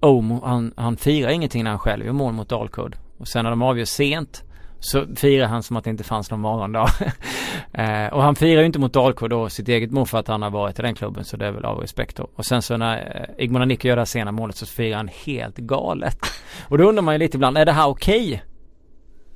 [0.00, 3.50] Omo, han, han firar ingenting när han själv gör mål mot Dalkurd och sen när
[3.50, 4.42] de avgör sent
[4.80, 6.88] så firar han som att det inte fanns någon morgondag.
[7.76, 10.42] eh, och han firar ju inte mot Dalkurd då sitt eget mål för att han
[10.42, 12.28] har varit i den klubben så det är väl av respekt då.
[12.34, 15.10] Och sen så när eh, Igmar Nicke gör det här sena målet så firar han
[15.24, 16.18] helt galet.
[16.68, 18.26] och då undrar man ju lite ibland, är det här okej?
[18.26, 18.40] Okay?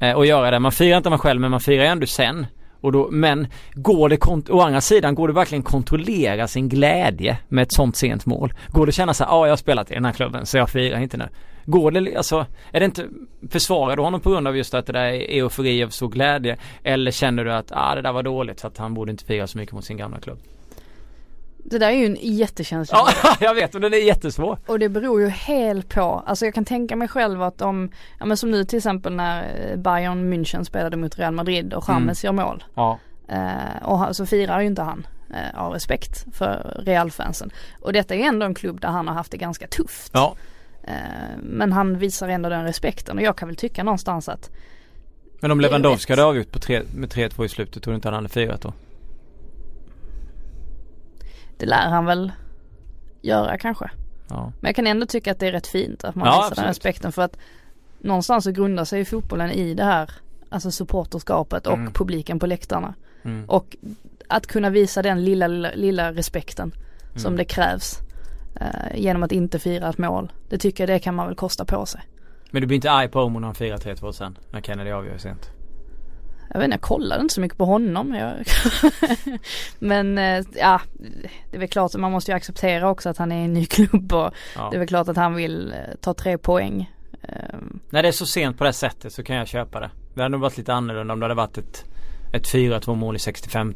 [0.08, 0.58] Eh, att göra det.
[0.58, 2.46] Man firar inte man själv men man firar ändå sen.
[2.80, 7.62] Och då, men går det, å andra sidan, går det verkligen kontrollera sin glädje med
[7.62, 8.54] ett sånt sent mål?
[8.68, 10.70] Går det känna så här, ja jag har spelat i den här klubben så jag
[10.70, 11.28] firar inte nu.
[11.64, 13.06] Går det, alltså, är det inte,
[13.50, 16.56] försvarar du honom på grund av just att det där är eufori av stor glädje?
[16.82, 19.46] Eller känner du att, ah det där var dåligt så att han borde inte fira
[19.46, 20.38] så mycket mot sin gamla klubb?
[21.64, 22.98] Det där är ju en jättekänsla.
[23.22, 24.58] Ja, jag vet och den är jättesvår.
[24.66, 28.26] Och det beror ju helt på, alltså jag kan tänka mig själv att om, ja
[28.26, 32.24] men som nu till exempel när eh, Bayern München spelade mot Real Madrid och James
[32.24, 32.36] mm.
[32.36, 32.64] gör mål.
[32.74, 32.98] Ja.
[33.28, 37.50] Eh, och så firar ju inte han eh, av respekt för Real-fansen.
[37.80, 40.10] Och detta är ändå en klubb där han har haft det ganska tufft.
[40.14, 40.34] Ja.
[40.82, 40.94] Eh,
[41.42, 44.50] men han visar ändå den respekten och jag kan väl tycka någonstans att
[45.40, 48.14] Men om Lewandowski hade avgjort på tre, med 3-2 i slutet tror du inte han
[48.14, 48.72] hade firat då?
[51.60, 52.32] Det lär han väl
[53.20, 53.90] göra kanske.
[54.28, 54.52] Ja.
[54.60, 56.56] Men jag kan ändå tycka att det är rätt fint att man ja, visar absolut.
[56.56, 57.36] den respekten för att
[57.98, 60.10] någonstans så grundar sig fotbollen i det här
[60.52, 61.92] Alltså supporterskapet och mm.
[61.92, 62.94] publiken på läktarna.
[63.22, 63.44] Mm.
[63.48, 63.76] Och
[64.28, 66.72] att kunna visa den lilla, lilla, lilla respekten
[67.08, 67.18] mm.
[67.18, 67.98] som det krävs
[68.60, 70.32] eh, genom att inte fira ett mål.
[70.48, 72.00] Det tycker jag det kan man väl kosta på sig.
[72.50, 74.38] Men du blir inte arg på Omo när han firar 3-2 sen?
[74.50, 75.50] När Kennedy avgör sent?
[76.52, 78.14] Jag vet inte, jag kollade inte så mycket på honom.
[78.14, 78.34] Jag
[79.78, 80.80] Men eh, ja,
[81.50, 83.52] det är väl klart att man måste ju acceptera också att han är i en
[83.52, 84.68] ny klubb och ja.
[84.70, 86.90] det är väl klart att han vill eh, ta tre poäng.
[87.22, 87.80] Ehm.
[87.90, 89.90] När det är så sent på det sättet så kan jag köpa det.
[90.14, 91.84] Det hade nog varit lite annorlunda om det hade varit ett
[92.32, 93.74] ett 4-2 mål i 65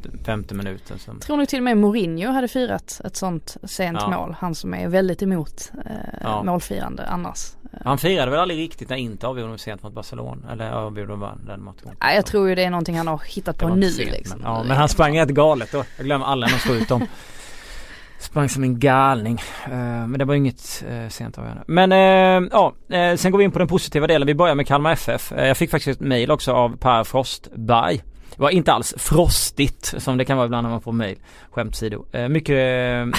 [0.51, 0.99] minuten.
[0.99, 1.21] Som...
[1.21, 4.11] Tror nog till och med Mourinho hade firat ett sånt sent ja.
[4.11, 4.37] mål.
[4.39, 5.93] Han som är väldigt emot eh,
[6.23, 6.43] ja.
[6.43, 7.53] målfirande annars.
[7.85, 10.53] Han firade väl aldrig riktigt när inte avgjorde sent mot Barcelona?
[10.53, 11.97] Eller avgjorde den matchen?
[12.01, 14.41] Ja, jag tror ju det är någonting han har hittat på nu sent, liksom.
[14.41, 15.85] Men, ja, men han sprang rätt galet då.
[15.97, 17.07] Jag glömmer alla när slog ut dem.
[18.19, 19.39] Sprang som en galning.
[19.69, 21.65] Uh, men det var inget uh, sent avgörande.
[21.67, 22.75] Men uh, ja,
[23.17, 24.27] sen går vi in på den positiva delen.
[24.27, 25.33] Vi börjar med Kalmar FF.
[25.37, 28.03] jag fick faktiskt ett mail också av Per Frostberg.
[28.37, 31.19] Det var inte alls frostigt som det kan vara ibland när man får mail.
[31.51, 32.05] Skämt sido.
[32.13, 32.57] Eh, mycket,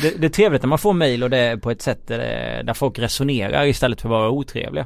[0.01, 2.63] det, det är trevligt när man får mail och det är på ett sätt där,
[2.63, 4.85] där folk resonerar istället för att vara otrevliga.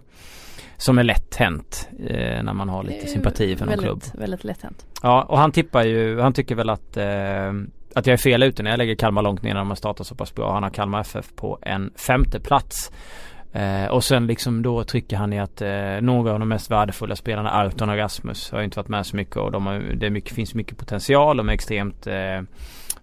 [0.77, 4.03] Som är lätt hänt eh, när man har lite sympati för någon väldigt, klubb.
[4.13, 4.85] Väldigt lätt hänt.
[5.03, 7.53] Ja och han tippar ju, han tycker väl att, eh,
[7.95, 10.07] att jag är fel ute när jag lägger Kalmar långt ner när de har startat
[10.07, 10.53] så pass bra.
[10.53, 12.91] Han har Kalmar FF på en femte plats.
[13.51, 17.15] Eh, och sen liksom då trycker han i att eh, några av de mest värdefulla
[17.15, 20.33] spelarna, Arton och Rasmus, har inte varit med så mycket och de har, det mycket,
[20.33, 21.37] finns mycket potential.
[21.37, 22.37] De är extremt eh,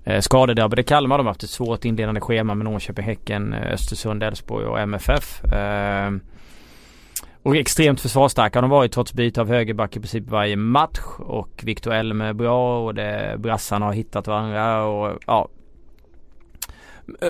[0.04, 1.18] eh skadedrabbade Kalmar.
[1.18, 5.44] De har haft ett svårt inledande schema med Norrköping, Häcken, eh, Östersund, Elfsborg och MFF.
[5.44, 6.10] Eh,
[7.42, 11.00] och extremt försvarsstarka har de varit trots byte av högerback i princip varje match.
[11.18, 15.48] Och Victor Elm är bra och det, brassarna har hittat varandra och ja.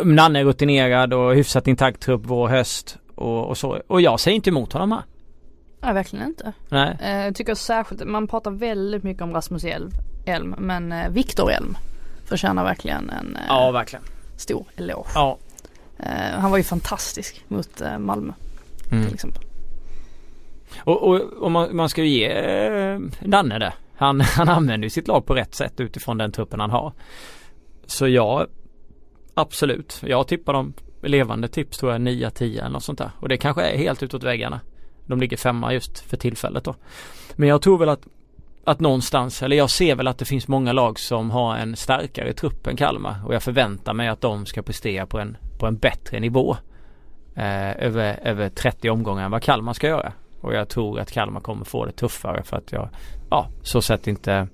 [0.04, 3.82] Nanne är rutinerad och hyfsat intakt trupp vår höst och, och, så.
[3.86, 5.02] Och jag säger inte emot honom här.
[5.80, 6.52] Nej verkligen inte.
[6.68, 6.96] Nej.
[7.00, 9.90] Eh, jag tycker särskilt, man pratar väldigt mycket om Rasmus Elm,
[10.26, 11.76] Elm men eh, Viktor Elm
[12.24, 14.04] förtjänar verkligen en eh, ja, verkligen.
[14.36, 15.10] stor eloge.
[15.14, 15.38] Ja.
[16.32, 18.32] Han var ju fantastisk mot Malmö
[18.92, 19.04] mm.
[19.04, 19.42] till exempel.
[20.78, 23.72] Och, och, och man, man, ska ju ge eh, Danne det.
[23.96, 26.92] Han, han använder ju sitt lag på rätt sätt utifrån den truppen han har.
[27.86, 28.46] Så jag
[29.38, 30.02] Absolut.
[30.06, 30.72] Jag tippar dem
[31.02, 33.10] levande tips tror jag 9-10 eller något sånt där.
[33.20, 34.60] Och det kanske är helt utåt väggarna.
[35.06, 36.74] De ligger femma just för tillfället då.
[37.34, 38.06] Men jag tror väl att
[38.66, 42.32] att någonstans, eller jag ser väl att det finns många lag som har en starkare
[42.32, 45.76] trupp än Kalmar och jag förväntar mig att de ska prestera på en, på en
[45.76, 46.56] bättre nivå
[47.34, 50.12] eh, över, över 30 omgångar än vad Kalmar ska göra.
[50.40, 52.88] Och jag tror att Kalmar kommer få det tuffare för att jag,
[53.30, 54.48] ja, så sett inte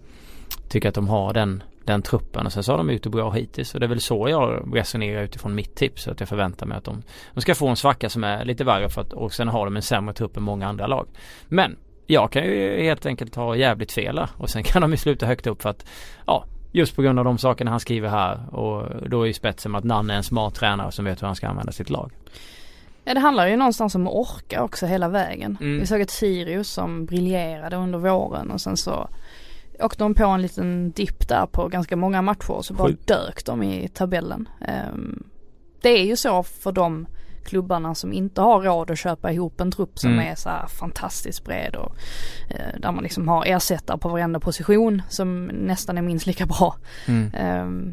[0.69, 3.31] tycker att de har den den truppen och sen så har de gjort det bra
[3.31, 6.79] hittills och det är väl så jag resonerar utifrån mitt tips att jag förväntar mig
[6.79, 7.03] att de,
[7.35, 9.77] de ska få en svacka som är lite värre för att och sen har de
[9.77, 11.09] en sämre trupp än många andra lag.
[11.49, 11.77] Men
[12.07, 15.47] jag kan ju helt enkelt ha jävligt fel och sen kan de ju sluta högt
[15.47, 15.87] upp för att
[16.27, 19.75] ja Just på grund av de sakerna han skriver här och då är ju spetsen
[19.75, 22.13] att Nanne är en smart tränare som vet hur han ska använda sitt lag.
[23.05, 25.59] Ja det handlar ju någonstans om att orka också hela vägen.
[25.61, 25.81] Mm.
[25.81, 29.09] Vi såg ett Sirius som briljerade under våren och sen så
[29.83, 33.07] åkte de på en liten dipp där på ganska många matcher så bara Sjuk.
[33.07, 34.49] dök de i tabellen.
[34.95, 35.25] Um,
[35.81, 37.07] det är ju så för de
[37.45, 40.27] klubbarna som inte har råd att köpa ihop en trupp som mm.
[40.33, 41.97] är så här fantastiskt bred och
[42.51, 46.77] eh, där man liksom har ersättare på varenda position som nästan är minst lika bra.
[47.07, 47.35] Mm.
[47.35, 47.93] Eh,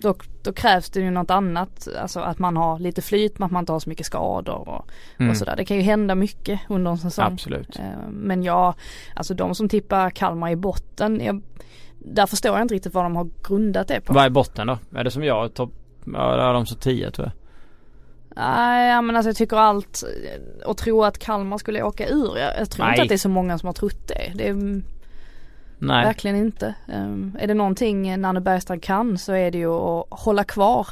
[0.00, 3.62] då, då, krävs det ju något annat, alltså att man har lite flyt, att man
[3.62, 5.30] inte har så mycket skador och, mm.
[5.30, 5.56] och sådär.
[5.56, 7.32] Det kan ju hända mycket under en säsong.
[7.32, 7.78] Absolut.
[7.78, 8.74] Eh, men ja,
[9.16, 11.42] alltså de som tippar Kalmar i botten, jag,
[11.98, 14.12] där förstår jag inte riktigt vad de har grundat det på.
[14.12, 14.78] Vad är botten då?
[14.94, 15.54] Är det som jag?
[15.54, 15.72] Topp,
[16.04, 17.39] ja, där är de så 10 tror jag.
[18.36, 20.04] Nej men alltså jag tycker allt
[20.66, 22.38] och tro att Kalmar skulle åka ur.
[22.38, 22.92] Jag, jag tror Nej.
[22.92, 24.32] inte att det är så många som har trott det.
[24.34, 24.82] Det är
[25.78, 26.04] Nej.
[26.04, 26.74] verkligen inte.
[26.94, 30.88] Um, är det någonting Nanne Bergstrand kan så är det ju att hålla kvar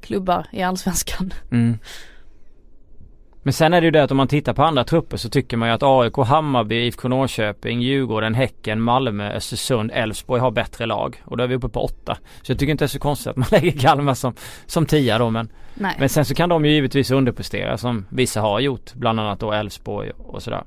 [0.00, 1.34] klubbar i allsvenskan.
[1.50, 1.78] Mm.
[3.48, 5.56] Men sen är det ju det att om man tittar på andra trupper så tycker
[5.56, 11.22] man ju att AIK, Hammarby, IFK Norrköping, Djurgården, Häcken, Malmö, Östersund, Elfsborg har bättre lag.
[11.24, 12.18] Och då är vi uppe på åtta.
[12.42, 14.34] Så jag tycker inte det är så konstigt att man lägger Kalmar som,
[14.66, 15.96] som tia då men Nej.
[15.98, 18.94] Men sen så kan de ju givetvis underprestera som vissa har gjort.
[18.94, 20.64] Bland annat då Elfsborg och sådär.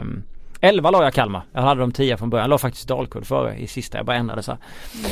[0.00, 0.22] Um,
[0.60, 1.42] 11 la jag Kalmar.
[1.52, 2.44] Jag hade de 10 från början.
[2.44, 3.98] Jag la faktiskt Dalkurd före i sista.
[3.98, 5.10] Jag bara ändrade så mm.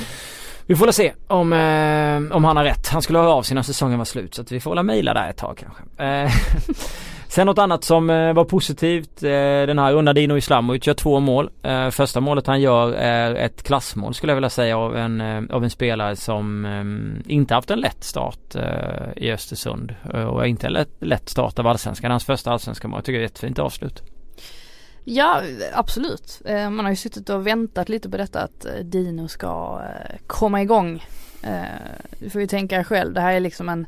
[0.66, 2.88] Vi får väl se om, eh, om han har rätt.
[2.88, 5.14] Han skulle ha av sig när säsongen var slut så att vi får väl mejla
[5.14, 6.04] där ett tag kanske.
[6.04, 6.30] Eh,
[7.28, 9.22] sen något annat som eh, var positivt.
[9.22, 9.30] Eh,
[9.66, 11.50] den här rundan Dino Islamovic gör två mål.
[11.62, 15.42] Eh, första målet han gör är ett klassmål skulle jag vilja säga av en, eh,
[15.50, 19.94] av en spelare som eh, inte haft en lätt start eh, i Östersund.
[20.14, 22.10] Eh, och inte en lätt, lätt start av allsvenskan.
[22.10, 22.98] Hans första allsvenska mål.
[22.98, 24.02] Jag tycker det är ett jättefint avslut.
[25.04, 25.42] Ja
[25.72, 26.42] absolut.
[26.44, 30.16] Eh, man har ju suttit och väntat lite på detta att eh, Dino ska eh,
[30.26, 31.04] komma igång.
[32.18, 33.86] Du får ju tänka dig själv, det här är liksom en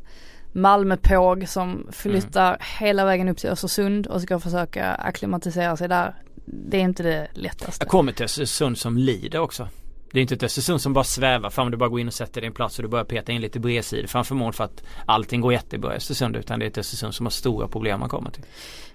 [0.53, 2.59] Malmöpåg som flyttar mm.
[2.81, 6.15] hela vägen upp till Östersund och ska försöka akklimatisera sig där.
[6.45, 7.85] Det är inte det lättaste.
[7.85, 9.69] Jag kommer till Östersund som lider också.
[10.15, 11.71] Det är inte ett Östersund som bara svävar fram.
[11.71, 13.61] Du bara går in och sätter dig en plats och du börjar peta in lite
[13.61, 16.37] bredsidor framför mål för att allting går jättebra i Östersund.
[16.37, 18.45] Utan det är ett Östersund som har stora problem man kommer till.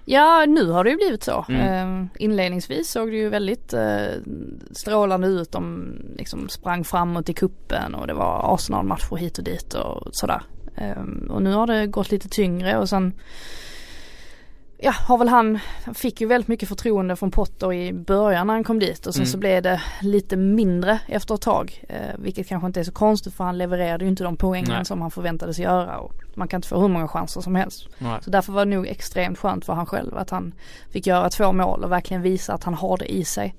[0.04, 1.44] Ja nu har det ju blivit så.
[1.48, 2.00] Mm.
[2.00, 4.06] Eh, inledningsvis såg det ju väldigt eh,
[4.70, 5.52] strålande ut.
[5.52, 10.42] De liksom sprang framåt i kuppen och det var Arsenal-matcher hit och dit och sådär.
[10.76, 13.12] Eh, och nu har det gått lite tyngre och sen
[14.82, 18.54] ja, har väl han, han fick ju väldigt mycket förtroende från Potter i början när
[18.54, 19.32] han kom dit och sen mm.
[19.32, 21.84] så blev det lite mindre efter ett tag.
[21.88, 24.84] Eh, vilket kanske inte är så konstigt för han levererade ju inte de poängen Nej.
[24.84, 27.88] som han förväntades göra och man kan inte få hur många chanser som helst.
[27.98, 28.18] Nej.
[28.22, 30.54] Så därför var det nog extremt skönt för han själv att han
[30.90, 33.54] fick göra två mål och verkligen visa att han har det i sig.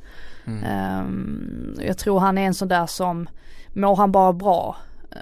[0.45, 0.99] Mm.
[1.05, 3.29] Um, jag tror han är en sån där som
[3.73, 4.75] mår han bara bra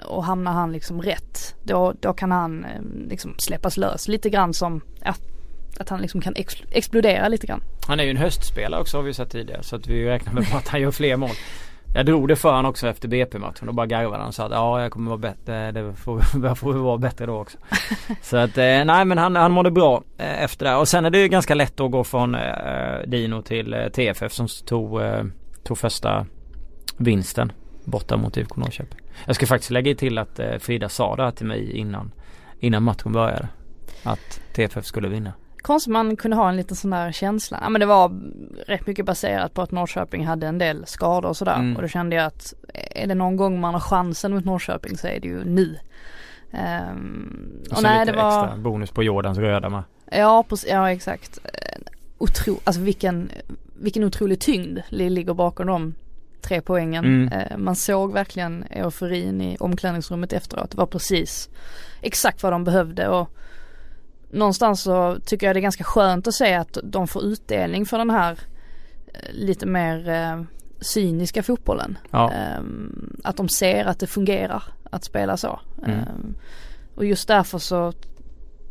[0.06, 4.54] och hamnar han liksom rätt då, då kan han eh, liksom släppas lös lite grann
[4.54, 5.14] som, ja
[5.80, 7.62] att han liksom kan ex explodera lite grann.
[7.86, 10.42] Han är ju en höstspelare också har vi sett tidigare så att vi räknar med
[10.54, 11.30] att han gör fler mål.
[11.94, 14.52] Jag drog det för honom också efter BP-matchen och bara garvade han och sa att
[14.52, 15.72] ja jag kommer vara bättre.
[15.72, 16.20] Det får,
[16.54, 17.58] får vara bättre då också.
[18.22, 20.76] så att eh, nej men han, han mådde bra eh, efter det.
[20.76, 22.40] Och sen är det ju ganska lätt att gå från eh,
[23.06, 25.00] Dino till TFF som tog,
[25.64, 26.26] tog första
[26.96, 27.52] vinsten
[27.84, 29.00] borta mot IFK Norrköping.
[29.26, 32.12] Jag ska faktiskt lägga till att Frida sa det här till mig innan,
[32.60, 33.48] innan matchen började.
[34.02, 35.32] Att TFF skulle vinna.
[35.62, 37.58] Konstigt man kunde ha en liten sån där känsla.
[37.62, 38.20] Ja men det var
[38.66, 41.54] rätt mycket baserat på att Norrköping hade en del skador och sådär.
[41.54, 41.76] Mm.
[41.76, 45.06] Och då kände jag att är det någon gång man har chansen mot Norrköping så
[45.06, 45.76] är det ju nu.
[46.52, 48.44] Um, och, och nej, lite det var...
[48.44, 49.82] extra bonus på Jordans röda med.
[50.12, 51.38] Ja, ja exakt.
[52.18, 52.60] Otro...
[52.64, 53.30] Alltså vilken,
[53.74, 55.94] vilken otrolig tyngd ligger bakom de
[56.40, 57.04] tre poängen.
[57.04, 57.32] Mm.
[57.32, 60.70] Uh, man såg verkligen euforin i omklädningsrummet efteråt.
[60.70, 61.48] Det var precis
[62.00, 63.30] exakt vad de behövde och
[64.30, 67.98] någonstans så tycker jag det är ganska skönt att se att de får utdelning för
[67.98, 68.38] den här
[69.06, 70.42] eh, lite mer eh,
[70.80, 71.98] cyniska fotbollen.
[72.10, 72.32] Ja.
[72.58, 75.60] Um, att de ser att det fungerar att spela så.
[75.86, 75.98] Mm.
[75.98, 76.34] Um,
[76.94, 77.92] och just därför så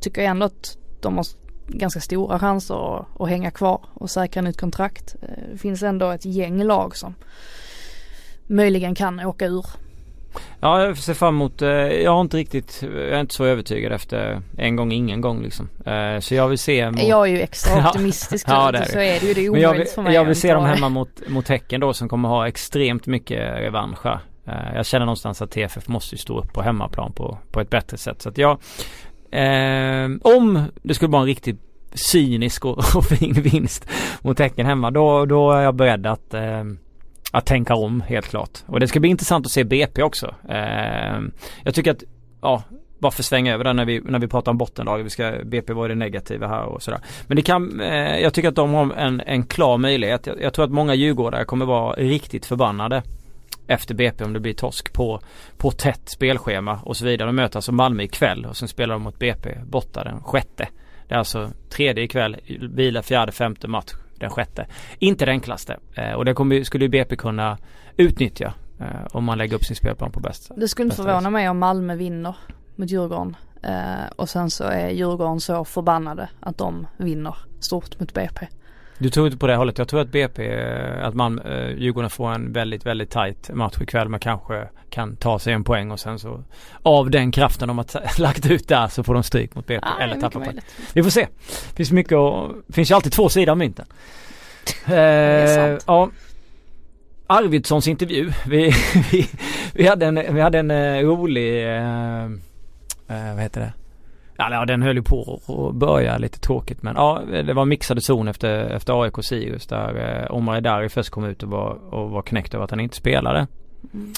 [0.01, 1.26] tycker jag ändå att de har
[1.68, 5.16] ganska stora chanser att, att hänga kvar och säkra nytt kontrakt.
[5.24, 7.16] Uh, det finns ändå ett gäng lag som
[8.47, 9.66] möjligen kan åka ur
[10.60, 13.92] Ja jag ser fram emot, eh, jag har inte riktigt, jag är inte så övertygad
[13.92, 15.70] efter en gång ingen gång liksom.
[15.86, 17.04] Eh, så jag vill se mot...
[17.04, 19.80] Jag är ju extra optimistisk ja, det är så är det ju, det är omöjligt
[19.80, 22.48] vill, för mig Jag vill se dem hemma mot, mot Häcken då som kommer ha
[22.48, 24.16] extremt mycket revansch eh,
[24.76, 27.98] Jag känner någonstans att TFF måste ju stå upp på hemmaplan på, på ett bättre
[27.98, 28.22] sätt.
[28.22, 28.52] Så att jag
[29.32, 31.60] eh, Om det skulle vara en riktigt
[31.94, 33.90] cynisk och, och fin vinst
[34.22, 36.64] mot Häcken hemma då, då är jag beredd att eh,
[37.32, 38.60] att tänka om helt klart.
[38.66, 40.36] Och det ska bli intressant att se BP också.
[40.50, 41.20] Eh,
[41.64, 42.04] jag tycker att,
[42.42, 42.64] ja,
[43.00, 45.04] bara för svänga över det när vi, när vi pratar om bottenlag.
[45.04, 47.00] Vi ska, BP var det negativa här och sådär.
[47.28, 50.28] Men det kan, eh, jag tycker att de har en, en klar möjlighet.
[50.28, 53.04] Jag, jag tror att många djurgårdare kommer vara riktigt förbannade
[53.68, 55.22] efter BP om det blir torsk på,
[55.58, 57.28] på tätt spelschema och så vidare.
[57.28, 60.68] De möter alltså Malmö ikväll och sen spelar de mot BP borta den sjätte.
[61.08, 64.68] Det är alltså tredje ikväll, vila fjärde, femte match den sjätte.
[65.00, 67.58] Inte det enklaste eh, och det kommer, skulle ju BP kunna
[67.98, 71.50] utnyttja eh, om man lägger upp sin spelplan på bästa Det skulle inte förvåna mig
[71.50, 72.36] om Malmö vinner
[72.76, 78.14] mot Djurgården eh, och sen så är Djurgården så förbannade att de vinner stort mot
[78.14, 78.48] BP.
[79.00, 79.78] Du tror inte på det hållet.
[79.78, 80.62] Jag tror att BP,
[81.02, 81.41] att man,
[81.78, 84.10] Djurgården får en väldigt, väldigt tight match ikväll.
[84.10, 86.43] Man kanske kan ta sig en poäng och sen så
[86.84, 90.04] av den kraften de har lagt ut där så får de stryk mot BP ah,
[90.04, 90.60] eller tappar poäng.
[90.93, 91.28] Vi får se.
[91.70, 93.86] Det finns mycket och finns ju alltid två sidor av mynten.
[95.56, 95.84] sant.
[95.88, 96.10] Ja.
[97.28, 98.32] Arvidssons intervju.
[98.47, 98.74] Vi,
[99.12, 99.30] vi,
[99.74, 102.26] vi, hade en, vi hade en uh, rolig, uh,
[103.12, 103.74] uh, vad heter det?
[104.42, 108.28] Ja, den höll ju på att börja lite tråkigt men ja det var mixade zon
[108.28, 112.22] efter, efter AIK Sirius där eh, Omar Edari först kom ut och var, och var
[112.22, 113.48] knäckt över att han inte spelade.
[113.94, 114.14] Mm.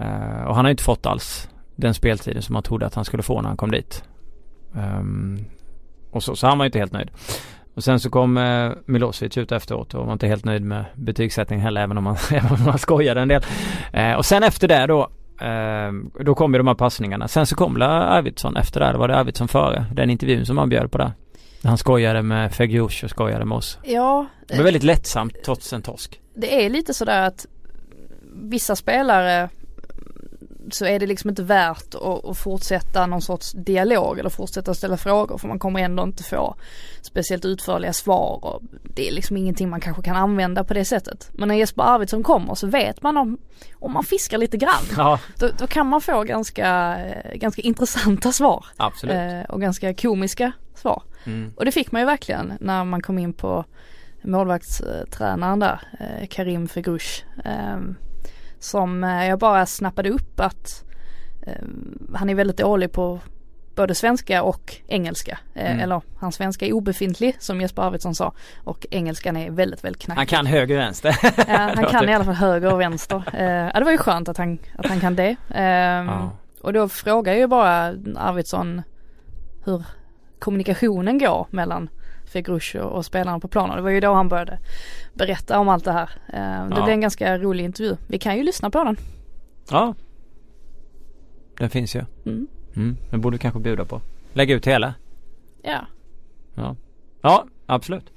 [0.00, 3.22] Uh, och han har inte fått alls den speltiden som man trodde att han skulle
[3.22, 4.04] få när han kom dit.
[4.72, 5.44] Um,
[6.10, 7.10] och så, så han var inte helt nöjd.
[7.74, 11.64] Och sen så kom uh, Milosevic ut efteråt och var inte helt nöjd med betygssättningen
[11.64, 13.42] heller även om man, även om skojade en del.
[13.96, 15.08] Uh, och sen efter det då
[15.42, 17.28] uh, då kom ju de här passningarna.
[17.28, 18.92] Sen så kom Arvidsson efter det.
[18.92, 19.86] Då var det Arvidsson före.
[19.92, 21.12] Den intervjun som han bjöd på där.
[21.62, 23.78] Han skojade med Fegiush och skojade med oss.
[23.84, 24.26] Ja.
[24.46, 26.20] Det var väldigt lättsamt trots en torsk.
[26.34, 27.46] Det är lite sådär att
[28.34, 29.48] vissa spelare
[30.74, 34.96] så är det liksom inte värt att, att, fortsätta någon sorts dialog eller fortsätta ställa
[34.96, 36.54] frågor för man kommer ändå inte få
[37.02, 41.30] speciellt utförliga svar och det är liksom ingenting man kanske kan använda på det sättet.
[41.32, 43.38] Men när Jesper Arvidsson kommer så vet man om,
[43.72, 44.84] om man fiskar lite grann.
[44.96, 45.20] Ja.
[45.38, 46.98] Då, då, kan man få ganska,
[47.34, 48.66] ganska intressanta svar.
[48.76, 49.16] Absolut.
[49.16, 51.02] Eh, och ganska komiska svar.
[51.24, 51.52] Mm.
[51.56, 53.64] Och det fick man ju verkligen när man kom in på
[54.22, 57.24] målvaktstränaren där, eh, Karim Fegrush.
[57.44, 57.78] Eh,
[58.60, 60.84] som eh, jag bara snappade upp att
[61.42, 61.64] eh,
[62.14, 63.20] han är väldigt dålig på
[63.74, 65.38] både svenska och engelska.
[65.54, 65.80] Eh, mm.
[65.80, 68.32] Eller hans svenska är obefintlig som Jesper Arvidsson sa
[68.64, 70.18] och engelskan är väldigt väldigt knackig.
[70.18, 71.16] Han kan höger och vänster.
[71.48, 73.22] ja, han kan i alla fall höger och vänster.
[73.74, 75.36] ja det var ju skönt att han, att han kan det.
[75.54, 76.30] Ja.
[76.60, 78.82] Och då frågar jag ju bara Arvidsson
[79.64, 79.84] hur
[80.38, 81.88] kommunikationen går mellan
[82.28, 83.76] Fegrush och spelarna på planen.
[83.76, 84.58] Det var ju då han började
[85.14, 86.10] berätta om allt det här.
[86.28, 86.84] Eh, det ja.
[86.84, 87.96] blev en ganska rolig intervju.
[88.06, 88.96] Vi kan ju lyssna på den.
[89.70, 89.94] Ja.
[91.58, 92.04] Den finns ju.
[92.26, 92.46] Mm.
[92.76, 92.96] Mm.
[93.10, 94.00] Den borde du kanske bjuda på.
[94.32, 94.94] Lägga ut hela.
[95.62, 95.86] Ja.
[96.54, 96.76] Ja.
[97.22, 98.10] Ja, absolut.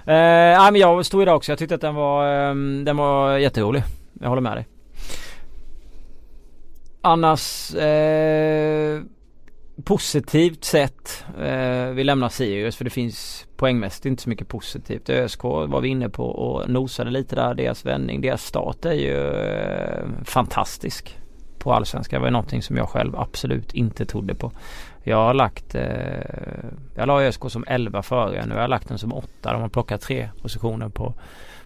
[0.00, 1.52] Eh, men jag stod idag också.
[1.52, 2.54] Jag tyckte att den var, eh,
[2.84, 3.82] den var jätterolig.
[4.20, 4.66] Jag håller med dig.
[7.00, 9.02] Annars eh,
[9.84, 15.10] positivt sett eh, vi lämnar Sirius för det finns poängmässigt inte så mycket positivt.
[15.10, 17.54] ÖSK var vi inne på och nosade lite där.
[17.54, 21.18] Deras vändning, deras start är ju eh, fantastisk
[21.58, 22.20] på allsvenskan.
[22.20, 24.52] Det var någonting som jag själv absolut inte trodde på.
[25.02, 25.82] Jag har lagt, eh,
[26.94, 28.46] jag la ÖSK som 11 före.
[28.46, 29.52] Nu har jag lagt den som 8.
[29.52, 31.14] De har plockat tre positioner på,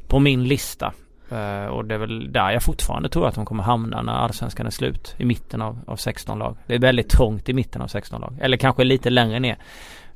[0.09, 0.93] på min lista.
[1.31, 4.67] Eh, och det är väl där jag fortfarande tror att de kommer hamna när allsvenskan
[4.67, 5.15] är slut.
[5.19, 6.57] I mitten av, av 16 lag.
[6.67, 8.39] Det är väldigt trångt i mitten av 16 lag.
[8.41, 9.59] Eller kanske lite längre ner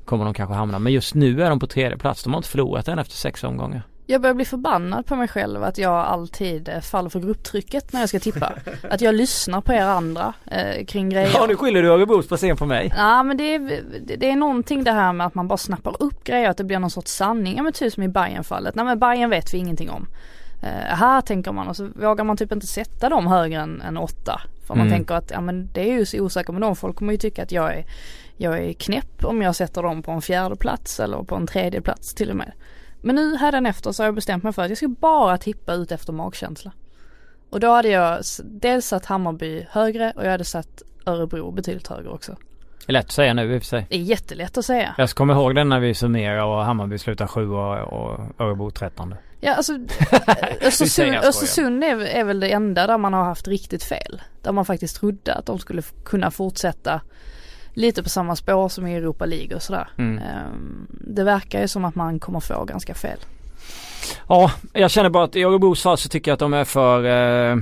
[0.07, 0.79] kommer de kanske hamna.
[0.79, 2.23] Men just nu är de på tredje plats.
[2.23, 3.83] De har inte förlorat än efter sex omgångar.
[4.09, 8.01] Jag börjar bli förbannad på mig själv att jag alltid eh, faller för grupptrycket när
[8.01, 8.53] jag ska tippa.
[8.91, 11.31] att jag lyssnar på er andra eh, kring grejer.
[11.35, 12.93] Ja nu skyller du Örebros placering på mig.
[12.97, 13.83] Ja men det är,
[14.17, 16.79] det är någonting det här med att man bara snappar upp grejer, att det blir
[16.79, 17.57] någon sorts sanning.
[17.57, 20.07] Ja men typ som i Bayern fallet Nej men Bayern vet vi ingenting om.
[20.63, 23.97] Eh, här tänker man och så vågar man typ inte sätta dem högre än, än
[23.97, 24.41] åtta.
[24.67, 24.99] För man mm.
[24.99, 26.77] tänker att ja men det är ju så osäkert med dem.
[26.77, 27.85] Folk kommer ju tycka att jag är,
[28.37, 31.81] jag är knäpp om jag sätter dem på en fjärde plats eller på en tredje
[31.81, 32.53] plats till och med.
[33.01, 33.37] Men nu
[33.69, 36.73] efter så har jag bestämt mig för att jag ska bara tippa ut efter magkänsla.
[37.51, 42.09] Och då hade jag dels satt Hammarby högre och jag hade satt Örebro betydligt högre
[42.09, 42.37] också.
[42.87, 43.87] Det är lätt att säga nu i och för sig.
[43.91, 44.95] Det är jättelätt att säga.
[44.99, 49.17] Jag kommer ihåg den när vi summerade och Hammarby slutar sju och, Örebro trettonde.
[49.41, 49.73] Ja alltså
[51.23, 54.23] Östersund är, är väl det enda där man har haft riktigt fel.
[54.43, 57.01] Där man faktiskt trodde att de skulle kunna fortsätta
[57.77, 59.89] lite på samma spår som i Europa League och sådär.
[59.99, 60.19] Mm.
[60.19, 63.19] Ehm, det verkar ju som att man kommer få ganska fel.
[64.29, 67.05] Ja, jag känner bara att i Örebros fall så tycker jag att de är för
[67.05, 67.57] eh,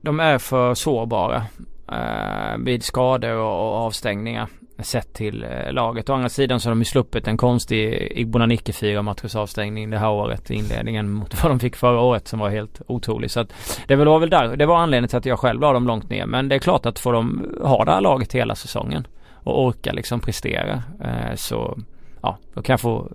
[0.00, 1.46] De är för sårbara
[1.92, 4.48] eh, vid skador och, avstängningar
[4.78, 6.10] sett till eh, laget.
[6.10, 9.98] Å andra sidan så har de ju sluppit en konstig Igbonanicke fyra matchers avstängning det
[9.98, 13.30] här året i inledningen mot vad de fick förra året som var helt otrolig.
[13.30, 13.52] Så att
[13.86, 16.26] det var väl där, det var anledningen till att jag själv la dem långt ner.
[16.26, 19.06] Men det är klart att får de ha det här laget hela säsongen
[19.46, 21.78] och orka liksom prestera eh, så
[22.22, 23.08] ja, då kan jag få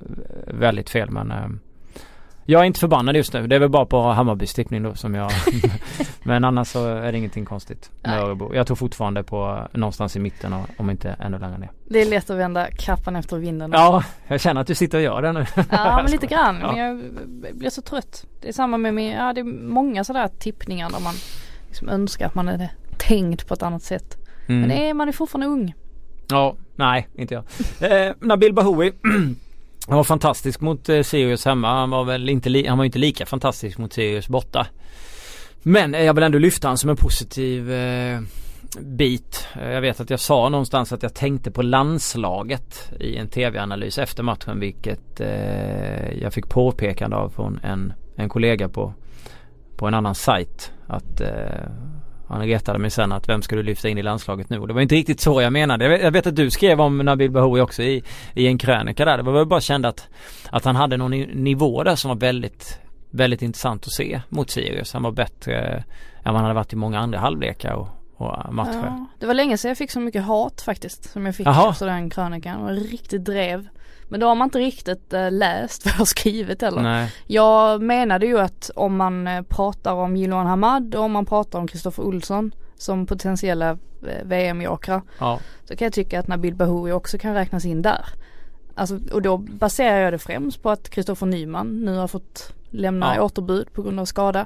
[0.47, 1.47] väldigt fel men eh,
[2.45, 3.47] jag är inte förbannad just nu.
[3.47, 5.31] Det är väl bara på Hammarbys tippning då som jag
[6.23, 8.19] Men annars så är det ingenting konstigt med Nej.
[8.19, 8.55] Örebro.
[8.55, 11.71] Jag tror fortfarande på någonstans i mitten och om inte ännu längre ner.
[11.85, 13.71] Det är lätt att vända kappan efter vinden.
[13.73, 15.45] Ja, jag känner att du sitter och gör det nu.
[15.71, 16.59] ja, men lite grann.
[16.61, 16.71] Ja.
[16.71, 17.01] Men jag
[17.55, 18.25] blir så trött.
[18.41, 21.13] Det är samma med min, ja det är många sådär tippningar där man
[21.67, 24.17] liksom önskar att man är tänkt på ett annat sätt.
[24.47, 24.61] Mm.
[24.61, 25.73] Men är, man är fortfarande ung.
[26.29, 27.43] Ja, nej inte jag.
[28.07, 28.91] Eh, Nabil Bahoui
[29.87, 31.67] Han var fantastisk mot eh, Sirius hemma.
[31.73, 34.67] Han var väl inte, li- han var inte lika fantastisk mot Sirius borta.
[35.63, 38.19] Men eh, jag vill ändå lyfta han som en positiv eh,
[38.79, 39.47] bit.
[39.61, 43.97] Eh, jag vet att jag sa någonstans att jag tänkte på landslaget i en tv-analys
[43.97, 48.93] efter matchen vilket eh, jag fick påpekande av från en, en kollega på,
[49.75, 50.71] på en annan sajt.
[50.87, 51.29] Att eh,
[52.31, 54.59] han retade mig sen att vem ska du lyfta in i landslaget nu?
[54.59, 55.85] Och det var inte riktigt så jag menade.
[55.85, 58.03] Jag vet, jag vet att du skrev om Nabil Bahoui också i,
[58.33, 59.17] i en krönika där.
[59.17, 60.07] Det var väl bara kände att,
[60.49, 62.79] att han hade någon nivå där som var väldigt,
[63.09, 64.93] väldigt intressant att se mot Sirius.
[64.93, 65.83] Han var bättre
[66.23, 68.83] än han hade varit i många andra halvlekar och, och matcher.
[68.85, 71.71] Ja, det var länge sedan jag fick så mycket hat faktiskt som jag fick Aha.
[71.71, 72.57] efter den krönikan.
[72.59, 73.67] Det var riktigt drev.
[74.11, 76.81] Men då har man inte riktigt äh, läst vad jag har skrivit heller.
[76.81, 77.13] Nej.
[77.27, 81.59] Jag menade ju att om man äh, pratar om Jiloan Hamad och om man pratar
[81.59, 83.77] om Kristoffer Olsson som potentiella äh,
[84.23, 85.01] VM-jokrar.
[85.19, 85.39] Ja.
[85.63, 88.05] Så kan jag tycka att Nabil Bahoui också kan räknas in där.
[88.75, 93.15] Alltså, och då baserar jag det främst på att Kristoffer Nyman nu har fått lämna
[93.15, 93.21] ja.
[93.21, 94.45] återbud på grund av skada.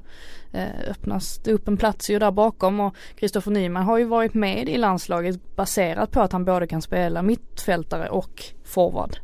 [0.51, 4.33] Eh, öppnas det upp en plats ju där bakom och Kristoffer Nyman har ju varit
[4.33, 9.17] med i landslaget baserat på att han både kan spela mittfältare och forward.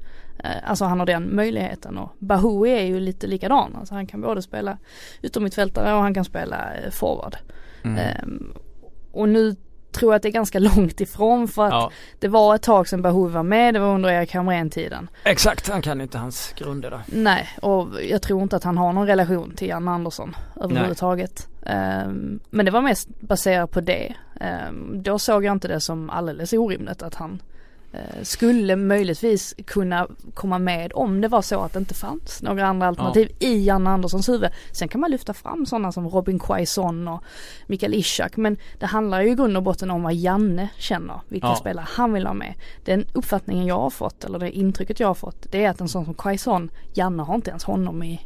[0.43, 3.75] Eh, alltså han har den möjligheten och Bahoui är ju lite likadan.
[3.75, 4.77] Alltså han kan både spela
[5.21, 7.37] yttermittfältare och han kan spela eh, forward.
[7.83, 7.99] Mm.
[8.23, 8.53] Um,
[9.11, 9.55] och nu
[9.91, 11.91] tror jag att det är ganska långt ifrån för att ja.
[12.19, 15.09] det var ett tag sedan Bahoui var med, det var under Erik Hamrén-tiden.
[15.23, 17.01] Exakt, han kan inte hans grunder där.
[17.05, 21.47] Nej, och jag tror inte att han har någon relation till Jan Andersson överhuvudtaget.
[21.61, 24.15] Um, men det var mest baserat på det.
[24.69, 27.41] Um, då såg jag inte det som alldeles orimligt att han
[28.23, 32.87] skulle möjligtvis kunna komma med om det var så att det inte fanns några andra
[32.87, 33.47] alternativ ja.
[33.47, 34.49] i Janne Anderssons huvud.
[34.71, 37.23] Sen kan man lyfta fram sådana som Robin Quaison och
[37.67, 41.47] Mikael Ishak men det handlar ju i grund och botten om vad Janne känner, vilka
[41.47, 41.55] ja.
[41.55, 42.53] spelare han vill ha med.
[42.83, 45.89] Den uppfattningen jag har fått eller det intrycket jag har fått det är att en
[45.89, 48.21] sån som Quaison, Janne har inte ens honom i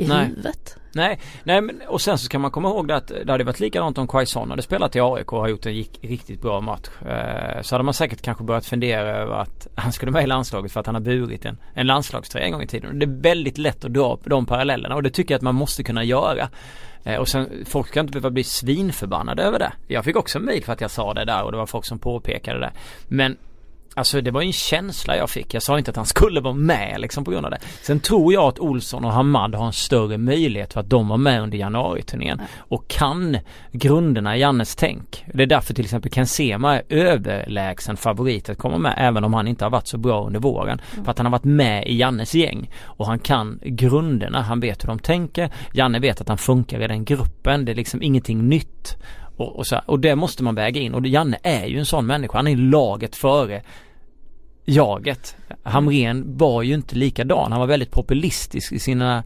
[0.00, 0.26] i nej.
[0.26, 0.76] huvudet.
[0.92, 3.60] Nej, nej men och sen så kan man komma ihåg det att det hade varit
[3.60, 6.88] likadant om Quaison hade spelat i AIK och har gjort en gick, riktigt bra match.
[7.06, 10.72] Eh, så hade man säkert kanske börjat fundera över att han skulle med i landslaget
[10.72, 12.90] för att han har burit en, en landslagströja en gång i tiden.
[12.90, 15.54] Och det är väldigt lätt att dra de parallellerna och det tycker jag att man
[15.54, 16.48] måste kunna göra.
[17.04, 19.72] Eh, och sen folk ska inte behöva bli svinförbannade över det.
[19.88, 21.98] Jag fick också mejl för att jag sa det där och det var folk som
[21.98, 22.72] påpekade det.
[23.08, 23.36] Men
[23.94, 25.54] Alltså det var en känsla jag fick.
[25.54, 27.58] Jag sa inte att han skulle vara med liksom på grund av det.
[27.82, 31.16] Sen tror jag att Olsson och Hamad har en större möjlighet för att de var
[31.16, 33.38] med under januariturnén och kan
[33.72, 35.24] grunderna i Jannes tänk.
[35.34, 39.34] Det är därför till exempel Ken Sema är överlägsen favorit att komma med även om
[39.34, 40.80] han inte har varit så bra under våren.
[40.92, 41.04] Mm.
[41.04, 44.42] För att han har varit med i Jannes gäng och han kan grunderna.
[44.42, 45.50] Han vet hur de tänker.
[45.72, 47.64] Janne vet att han funkar i den gruppen.
[47.64, 48.96] Det är liksom ingenting nytt.
[49.40, 52.06] Och, och, så, och det måste man väga in och Janne är ju en sån
[52.06, 52.38] människa.
[52.38, 53.62] Han är laget före
[54.64, 55.36] jaget.
[55.62, 57.52] Hamren var ju inte likadan.
[57.52, 59.24] Han var väldigt populistisk i sina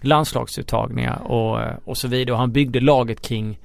[0.00, 2.32] landslagsuttagningar och, och så vidare.
[2.32, 3.58] Och han byggde laget kring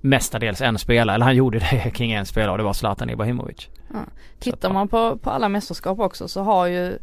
[0.00, 3.68] mestadels en spelare, eller han gjorde det kring en spelare och det var Zlatan Ibrahimovic.
[3.92, 3.98] Ja.
[4.38, 6.98] Tittar man på, på alla mästerskap också så har ju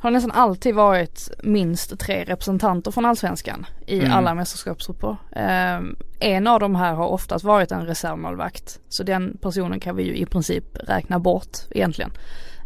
[0.00, 4.12] har nästan alltid varit minst tre representanter från allsvenskan i mm.
[4.12, 5.16] alla mästerskapsgrupper.
[5.32, 5.80] Eh,
[6.20, 8.80] en av de här har oftast varit en reservmålvakt.
[8.88, 12.10] Så den personen kan vi ju i princip räkna bort egentligen.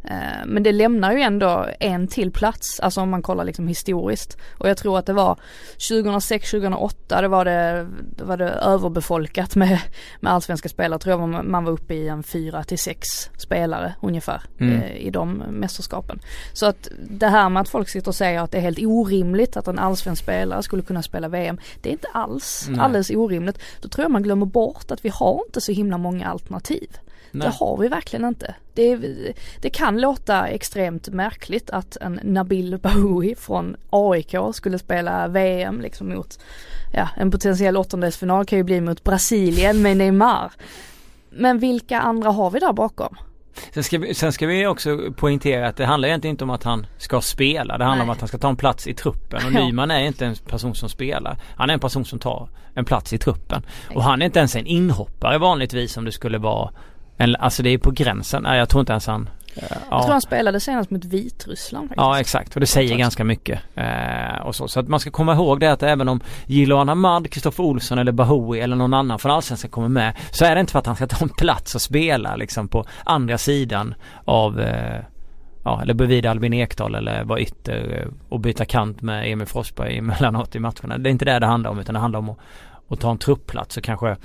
[0.05, 4.39] Eh, men det lämnar ju ändå en till plats, alltså om man kollar liksom historiskt.
[4.59, 5.39] Och jag tror att det var
[5.79, 7.87] 2006-2008, det var det,
[8.17, 9.81] det var det överbefolkat med,
[10.21, 10.99] med allsvenska spelare.
[10.99, 14.83] Tror jag man var uppe i en fyra till sex spelare ungefär mm.
[14.83, 16.21] Eh, i de mästerskapen.
[16.53, 19.57] Så att det här med att folk sitter och säger att det är helt orimligt
[19.57, 21.59] att en allsvensk spelare skulle kunna spela VM.
[21.83, 22.81] Det är inte alls Nej.
[22.81, 23.59] alldeles orimligt.
[23.81, 26.89] Då tror jag man glömmer bort att vi har inte så himla många alternativ.
[27.35, 27.49] Nej.
[27.49, 28.55] Det har vi verkligen inte.
[28.75, 28.97] Det,
[29.61, 36.09] det, kan låta extremt märkligt att en Nabil Bahoui från AIK skulle spela VM liksom
[36.09, 36.39] mot,
[36.93, 40.53] ja en potentiell åttondelsfinal kan ju bli mot Brasilien med Neymar.
[41.31, 43.17] Men vilka andra har vi där bakom?
[43.71, 46.63] Sen ska, vi, sen ska vi också poängtera att det handlar egentligen inte om att
[46.63, 47.79] han ska spela.
[47.79, 48.11] Det handlar Nej.
[48.11, 49.47] om att han ska ta en plats i truppen.
[49.47, 49.53] Och.
[49.53, 51.39] Nyman är inte en person som spelar.
[51.57, 53.67] Han är en person som tar en plats i truppen.
[53.95, 56.71] Och han är inte ens en inhoppare vanligtvis om det skulle vara
[57.17, 58.43] en, alltså det är på gränsen.
[58.43, 59.77] Nej jag tror inte ens han Ja.
[59.91, 62.05] Jag tror han spelade senast mot Vitryssland faktiskt.
[62.05, 63.61] Ja exakt och det säger ganska mycket.
[63.75, 64.69] Eh, och så.
[64.69, 68.13] så att man ska komma ihåg det att även om Jiloan Ahmad, Kristoffer Olsson eller
[68.13, 70.97] Bahoui eller någon annan från Allsvenskan kommer med så är det inte för att han
[70.97, 73.95] ska ta en plats och spela liksom på andra sidan
[74.25, 75.01] av eh,
[75.65, 79.99] Ja eller bredvid Albin Ekdal eller vara ytter eh, och byta kant med Emil Forsberg
[79.99, 80.99] emellanåt i matcherna.
[80.99, 82.39] Det är inte det det handlar om utan det handlar om att,
[82.89, 84.17] att ta en truppplats och kanske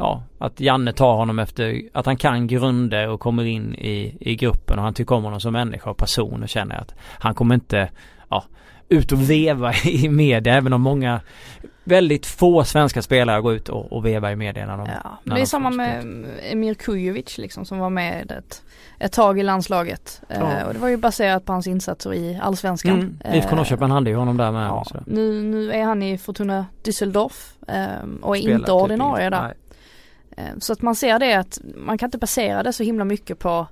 [0.00, 4.36] ja, att Janne tar honom efter att han kan grunder och kommer in i, i
[4.36, 7.54] gruppen och han tycker om honom som människa och person och känner att han kommer
[7.54, 7.90] inte,
[8.28, 8.44] ja,
[8.88, 11.20] ut och veva i media även om många
[11.84, 15.34] väldigt få svenska spelare går ut och, och vevar i media när de ja, när
[15.34, 16.04] Det är samma med
[16.50, 18.62] Emir Kujovic liksom som var med ett,
[18.98, 20.22] ett tag i landslaget.
[20.28, 20.34] Ja.
[20.34, 23.18] Eh, och det var ju baserat på hans insatser i allsvenskan.
[23.22, 23.36] Mm.
[23.36, 24.66] IFK Norrköping hade ju honom där med.
[24.66, 27.86] Ja, nu, nu är han i Fortuna Düsseldorf eh,
[28.22, 29.42] och är Spelar inte ordinarie där.
[29.42, 29.54] Nej.
[30.36, 33.38] Eh, så att man ser det att man kan inte basera det så himla mycket
[33.38, 33.66] på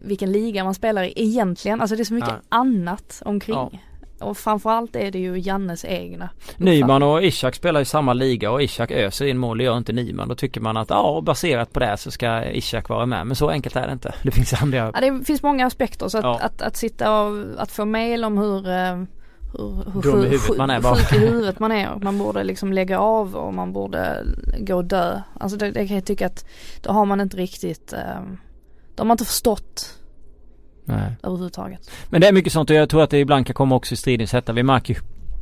[0.00, 1.80] vilken liga man spelar i egentligen.
[1.80, 2.40] Alltså det är så mycket ja.
[2.48, 3.54] annat omkring.
[3.54, 3.78] Ja.
[4.18, 6.28] Och framförallt är det ju Jannes egna.
[6.56, 10.28] Nyman och Ishak spelar i samma liga och Ishak öser in mål, gör inte Nyman.
[10.28, 13.26] Då tycker man att ja, baserat på det så ska Ishak vara med.
[13.26, 14.14] Men så enkelt är det inte.
[14.22, 14.76] Det finns andra.
[14.94, 16.34] Ja, det finns många aspekter så att, ja.
[16.34, 19.02] att, att, att, sitta och att få mail om hur eh,
[19.52, 20.96] hur, hur Dum i huvudet man är bara.
[20.96, 21.96] Sjuk i huvudet man är.
[21.96, 24.24] Man borde liksom lägga av och man borde
[24.58, 25.20] gå och dö.
[25.40, 26.44] Alltså det, det kan jag tycka att
[26.82, 28.20] då har man inte riktigt, eh,
[28.94, 29.98] då har man inte förstått
[30.84, 31.16] Nej.
[31.22, 31.90] överhuvudtaget.
[32.08, 33.96] Men det är mycket sånt och jag tror att det ibland kan komma också i
[33.96, 34.52] stridens hetta.
[34.52, 35.00] Vi märker ju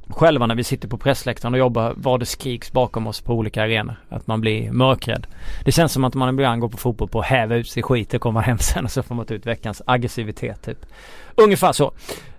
[0.09, 3.63] själva när vi sitter på pressläktaren och jobbar vad det skriks bakom oss på olika
[3.63, 3.97] arenor.
[4.09, 5.27] Att man blir mörkrädd.
[5.65, 8.15] Det känns som att man ibland går på fotboll på att häva ut sig skit
[8.15, 10.87] och komma hem sen och så får man ta ut veckans aggressivitet typ.
[11.35, 11.93] Ungefär så.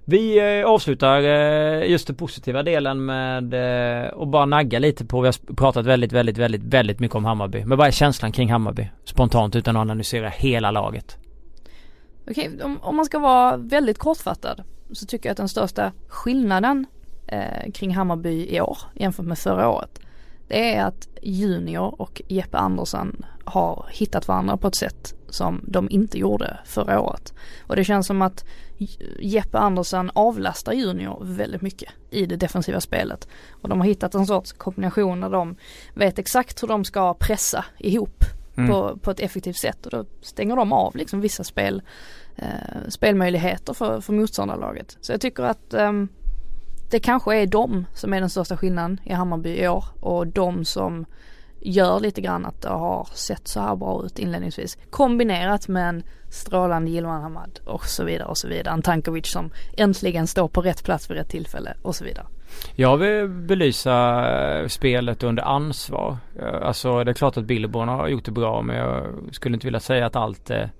[0.07, 5.21] Vi eh, avslutar eh, just den positiva delen med eh, att bara nagga lite på,
[5.21, 7.65] vi har pratat väldigt, väldigt, väldigt, väldigt mycket om Hammarby.
[7.65, 8.89] Men vad är känslan kring Hammarby?
[9.03, 11.17] Spontant utan att analysera hela laget.
[12.29, 16.85] Okej, om, om man ska vara väldigt kortfattad så tycker jag att den största skillnaden
[17.27, 19.99] eh, kring Hammarby i år jämfört med förra året
[20.47, 25.89] det är att Junior och Jeppe Andersson har hittat varandra på ett sätt som de
[25.89, 27.33] inte gjorde förra året.
[27.67, 28.45] Och det känns som att
[29.19, 33.28] Jeppe Andersson avlastar Junior väldigt mycket i det defensiva spelet.
[33.51, 35.55] Och de har hittat en sorts kombination där de
[35.93, 38.23] vet exakt hur de ska pressa ihop
[38.57, 38.69] mm.
[38.69, 41.82] på, på ett effektivt sätt och då stänger de av liksom vissa spel,
[42.36, 44.97] eh, spelmöjligheter för, för motståndarlaget.
[45.01, 46.09] Så jag tycker att um,
[46.91, 50.65] det kanske är de som är den största skillnaden i Hammarby i år och de
[50.65, 51.05] som
[51.66, 54.78] gör lite grann att det har sett så här bra ut inledningsvis.
[54.89, 58.74] Kombinerat med en strålande Jiloan Hamad och så vidare och så vidare.
[58.74, 62.26] En Tankovic som äntligen står på rätt plats vid rätt tillfälle och så vidare.
[62.76, 66.18] Jag vill belysa eh, spelet under ansvar.
[66.39, 69.68] Eh, alltså det är klart att Billborn har gjort det bra men jag skulle inte
[69.68, 70.72] vilja säga att allt är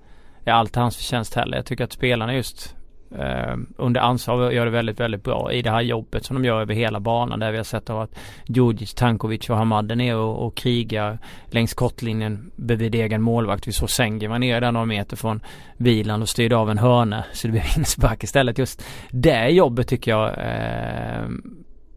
[0.46, 1.56] är allt hans förtjänst heller.
[1.56, 2.76] Jag tycker att spelarna just
[3.18, 6.60] eh, under ansvar gör det väldigt, väldigt bra i det här jobbet som de gör
[6.60, 10.46] över hela banan där vi har sett att Djurdjic, Tankovic och Hamad är nere och,
[10.46, 13.68] och krigar längs kortlinjen bredvid egen målvakt.
[13.68, 15.40] Vi såg Sängen var nere där några meter från
[15.76, 18.58] vilan och styrde av en hörna så det blev inspark istället.
[18.58, 21.28] Just det jobbet tycker jag eh,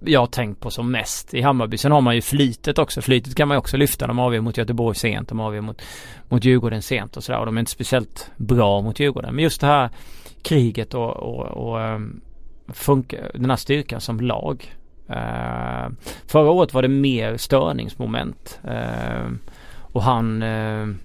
[0.05, 1.77] jag har tänkt på som mest i Hammarby.
[1.77, 3.01] Sen har man ju flytet också.
[3.01, 4.07] Flytet kan man ju också lyfta.
[4.07, 5.29] De avgör mot Göteborg sent.
[5.29, 5.81] De avgör mot,
[6.29, 7.39] mot Djurgården sent och sådär.
[7.39, 9.35] Och de är inte speciellt bra mot Djurgården.
[9.35, 9.89] Men just det här
[10.41, 12.21] kriget och, och, och ehm,
[12.67, 14.75] funka, den här styrkan som lag.
[15.09, 15.89] Uh,
[16.27, 18.59] förra året var det mer störningsmoment.
[18.65, 19.31] Uh,
[19.81, 20.95] och han uh,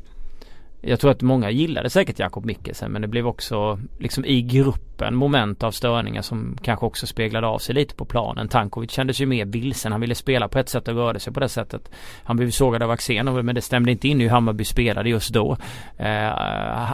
[0.87, 5.15] jag tror att många gillade säkert Jakob Mikkelsen men det blev också liksom i gruppen
[5.15, 8.49] moment av störningar som kanske också speglade av sig lite på planen.
[8.49, 9.93] Tankovic kändes ju mer vilsen.
[9.93, 11.91] Han ville spela på ett sätt och rörde sig på det sättet.
[12.25, 15.35] Han blev sågad av Axén men det stämde inte in i hur Hammarby spelade just
[15.35, 15.57] då.
[15.97, 16.91] Eh,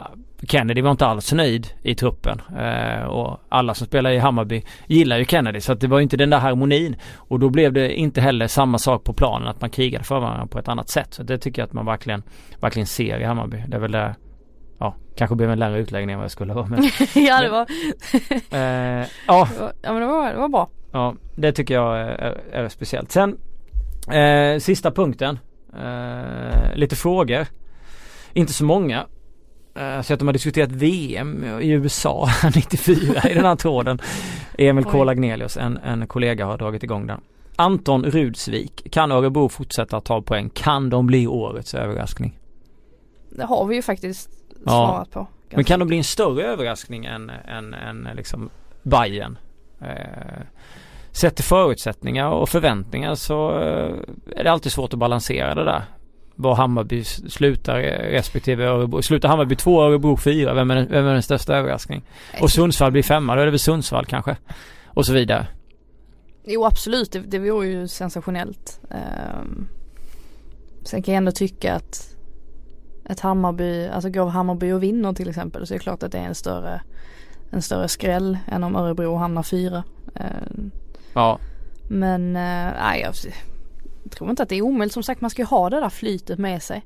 [0.48, 2.40] Kennedy var inte alls nöjd i truppen.
[2.58, 6.16] Eh, och alla som spelar i Hammarby gillar ju Kennedy så att det var inte
[6.16, 6.96] den där harmonin.
[7.16, 10.46] Och då blev det inte heller samma sak på planen att man krigade för varandra
[10.46, 11.14] på ett annat sätt.
[11.14, 12.22] Så det tycker jag att man verkligen,
[12.60, 13.64] verkligen ser i Hammarby.
[13.68, 14.14] Det är väl det
[14.78, 16.82] Ja, kanske blev en längre utläggning än vad jag skulle ha men,
[17.14, 17.66] Ja det var
[19.00, 19.48] eh, Ja.
[19.82, 20.68] Ja men det var, det var bra.
[20.92, 23.12] Ja det tycker jag är, är speciellt.
[23.12, 23.36] Sen
[24.12, 25.38] eh, sista punkten.
[25.82, 27.46] Eh, Lite frågor.
[28.32, 29.06] Inte så många
[29.78, 33.98] Uh, så att de har diskuterat VM i USA 94 i den här tråden.
[34.58, 37.20] Emil Kolagnelius, en, en kollega har dragit igång den.
[37.56, 40.50] Anton Rudsvik, kan Örebro fortsätta ta poäng?
[40.50, 42.38] Kan de bli årets överraskning?
[43.30, 44.30] Det har vi ju faktiskt
[44.64, 45.20] svarat ja.
[45.20, 45.26] på.
[45.56, 48.50] Men kan de bli en större överraskning än, än, än liksom
[48.82, 49.38] Bayern?
[49.82, 49.88] Uh,
[51.12, 53.98] sett till förutsättningar och förväntningar så uh,
[54.36, 55.84] är det alltid svårt att balansera det där
[56.42, 57.78] var Hammarby slutar
[58.10, 59.02] respektive Örebro.
[59.02, 62.04] Slutar Hammarby två Örebro fyra, vem är, den, vem är den största överraskningen?
[62.40, 64.36] Och Sundsvall blir femma, då är det väl Sundsvall kanske?
[64.86, 65.46] Och så vidare.
[66.44, 68.80] Jo absolut, det, det vore ju sensationellt.
[68.90, 69.68] Um,
[70.82, 72.16] sen kan jag ändå tycka att
[73.08, 76.18] ett Hammarby, alltså går Hammarby och vinner till exempel så är det klart att det
[76.18, 76.80] är en större
[77.50, 79.84] en större skräll än om Örebro hamnar fyra.
[80.14, 80.70] Um,
[81.12, 81.38] ja.
[81.88, 83.14] Men uh, nej, jag,
[84.02, 84.94] jag tror inte att det är omöjligt.
[84.94, 86.84] Som sagt man ska ju ha det där flytet med sig.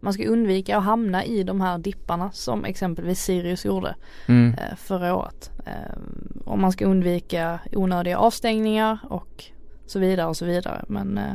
[0.00, 3.94] Man ska undvika att hamna i de här dipparna som exempelvis Sirius gjorde
[4.28, 4.54] mm.
[4.54, 5.50] eh, förra året.
[5.66, 5.98] Eh,
[6.44, 9.44] och man ska undvika onödiga avstängningar och
[9.86, 10.84] så vidare och så vidare.
[10.88, 11.34] Men eh,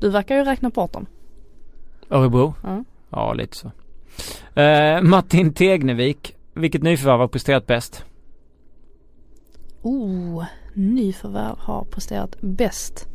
[0.00, 1.06] du verkar ju räkna bort dem.
[2.10, 2.54] Örebro?
[2.64, 2.84] Mm.
[3.10, 3.70] Ja lite så.
[4.60, 8.04] Eh, Martin Tegnevik, vilket nyförvärv har presterat bäst?
[9.82, 10.44] Oh,
[10.74, 13.08] nyförvärv har presterat bäst.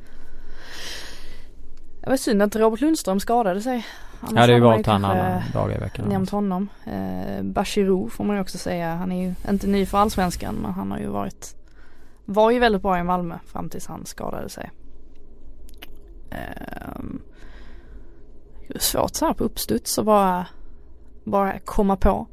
[2.02, 3.86] Det var synd att Robert Lundström skadade sig.
[4.22, 6.10] Annars ja det är ju valt han alla dagar i veckan.
[6.10, 6.70] Nämnt honom.
[6.86, 8.96] Eh, Bachirou får man ju också säga.
[8.96, 11.56] Han är ju inte ny för allsvenskan men han har ju varit
[12.26, 14.72] Var ju väldigt bra i Malmö fram tills han skadade sig.
[16.32, 17.04] Eh,
[18.80, 20.46] svårt så här på uppstuds att bara
[21.24, 22.28] Bara komma på.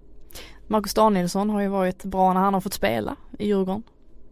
[0.66, 3.82] Marcus Danielsson har ju varit bra när han har fått spela i Djurgården.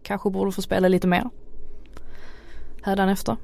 [0.02, 1.30] Kanske borde få spela lite mer.
[2.82, 3.36] Hädanefter.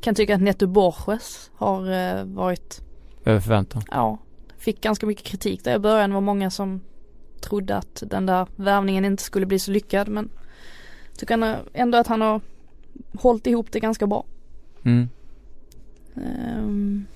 [0.00, 2.82] Kan tycka att Neto Borges har eh, varit
[3.24, 3.82] Över förväntan.
[3.90, 4.18] Ja.
[4.58, 6.10] Fick ganska mycket kritik där i början.
[6.10, 6.80] Det var många som
[7.40, 10.28] trodde att den där värvningen inte skulle bli så lyckad men
[11.18, 12.40] tycker ändå att han har
[13.14, 14.24] hållit ihop det ganska bra.
[14.82, 15.08] Mm.
[16.14, 17.06] Um.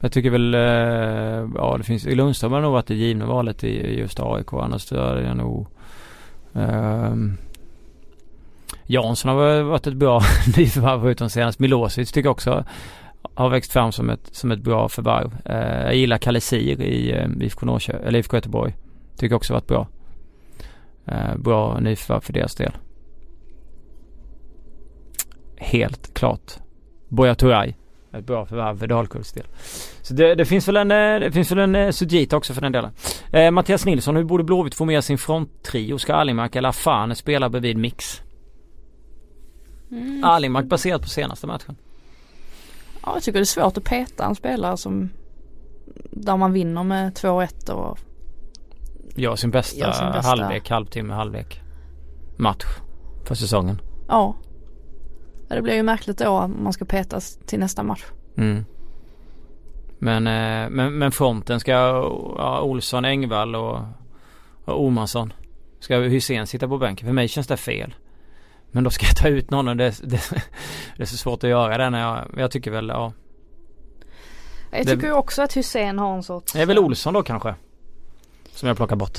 [0.00, 3.98] Jag tycker väl, eh, ja det finns, Lundström har nog varit det givna valet i
[3.98, 5.66] just AIK annars är jag nog
[6.52, 7.38] um,
[8.86, 10.22] Jansson har varit ett bra
[10.56, 11.58] nyförvärv förutom senast.
[11.58, 12.64] Milosevic tycker jag också
[13.34, 15.36] har växt fram som ett, som ett bra förvärv.
[15.44, 18.76] Eh, jag gillar Kalisir i eh, IFK, Norrkö- eller IFK Göteborg.
[19.16, 19.88] Tycker också varit bra.
[21.06, 22.72] Eh, bra nyförvärv för deras del.
[25.56, 26.52] Helt klart.
[27.08, 27.74] Boja Turay.
[28.12, 29.46] Ett bra förvärv för Dalkurds del.
[30.02, 32.60] Så det, det, finns väl en, eh, det finns väl en eh, Sujita också för
[32.60, 32.90] den delen.
[33.32, 35.98] Eh, Mattias Nilsson, hur borde Blåvitt få med sin fronttrio?
[35.98, 38.22] Ska Alimak eller Afane spela bredvid Mix?
[39.92, 40.24] Mm.
[40.24, 41.76] Alimak baserat på senaste matchen.
[43.02, 45.10] Ja jag tycker det är svårt att peta en spelare som
[46.10, 47.98] där man vinner med 2-1 och
[49.14, 51.60] Gör sin bästa, gör sin bästa halvlek, halvtimme, halvlek
[52.36, 52.64] match
[53.24, 53.80] för säsongen.
[54.08, 54.34] Ja.
[55.48, 58.04] Det blir ju märkligt då att man ska petas till nästa match.
[58.36, 58.64] Mm.
[59.98, 61.70] Men, eh, men, men fronten ska
[62.38, 63.78] ja, Olsson, Engvall och,
[64.64, 65.32] och Omarsson.
[65.80, 67.06] Ska Hussein sitta på bänken?
[67.06, 67.94] För mig känns det fel.
[68.72, 70.20] Men då ska jag ta ut någon och det, det,
[70.96, 73.12] det är så svårt att göra det när jag, jag tycker väl ja.
[74.70, 75.12] Jag tycker det...
[75.12, 76.52] också att Hussein har en sorts...
[76.52, 77.54] Det är väl Olsson då kanske?
[78.50, 79.18] Som jag plockar bort.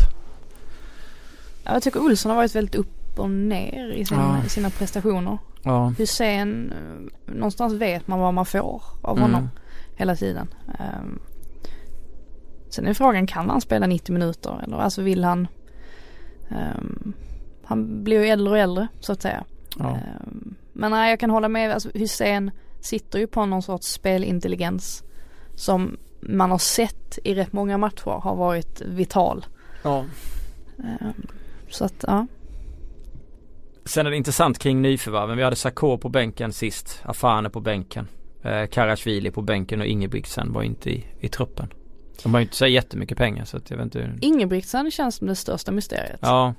[1.64, 4.46] Ja, jag tycker Olsson har varit väldigt upp och ner i, sin, ja.
[4.46, 5.38] i sina prestationer.
[5.64, 5.94] Ja.
[5.98, 9.50] Hussein, eh, någonstans vet man vad man får av honom mm.
[9.96, 10.48] hela tiden.
[10.68, 11.20] Um,
[12.70, 14.62] sen är frågan, kan han spela 90 minuter?
[14.64, 15.48] Eller alltså vill han
[16.50, 17.14] um,
[17.64, 19.44] Han blir ju äldre och äldre så att säga.
[19.80, 20.00] Ja.
[20.26, 21.72] Um, men nej, jag kan hålla med.
[21.72, 25.04] Alltså, Hussein sitter ju på någon sorts spelintelligens
[25.56, 29.46] som man har sett i rätt många matcher har varit vital.
[29.84, 30.06] Ja.
[31.70, 32.28] Så att, ja.
[33.86, 35.38] Sen är det intressant kring nyförvärven.
[35.38, 37.02] Vi hade Sarko på bänken sist.
[37.06, 38.08] Afane på bänken.
[38.44, 41.68] Eh, Karasvili på bänken och Ingebrigtsen var inte i, i truppen.
[42.24, 44.14] De har ju inte så jättemycket pengar så att jag vet inte.
[44.22, 46.20] Ingebrigtsen känns som det största mysteriet.
[46.22, 46.54] Ja.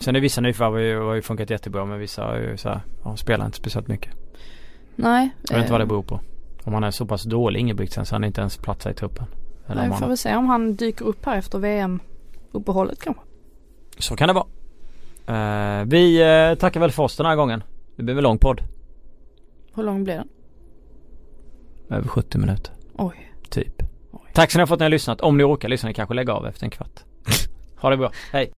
[0.00, 3.16] Sen är vissa nyförvärv har ju funkat jättebra men vissa har ju så här, ja,
[3.16, 4.12] spelar inte speciellt mycket.
[4.96, 5.30] Nej.
[5.42, 5.88] Jag vet inte vad det eh.
[5.88, 6.20] beror på.
[6.64, 9.26] Om han är så pass dålig Ingebrigtsen så han inte ens platsar i truppen.
[9.66, 13.22] Eller Nej, vi får väl se om han dyker upp här efter VM-uppehållet kanske.
[13.98, 14.46] Så kan det vara.
[15.28, 17.62] Uh, vi uh, tackar väl för oss den här gången.
[17.96, 18.60] Det blir en lång podd.
[19.74, 20.28] Hur lång blir den?
[21.88, 22.74] Över 70 minuter.
[22.92, 23.32] Oj.
[23.50, 23.82] Typ.
[24.10, 24.30] Oj.
[24.34, 25.20] Tack så mycket för att ni har lyssnat.
[25.20, 27.00] Om ni orkar lyssna, ni kanske lägga av efter en kvart.
[27.76, 28.12] ha det bra.
[28.32, 28.52] Hej.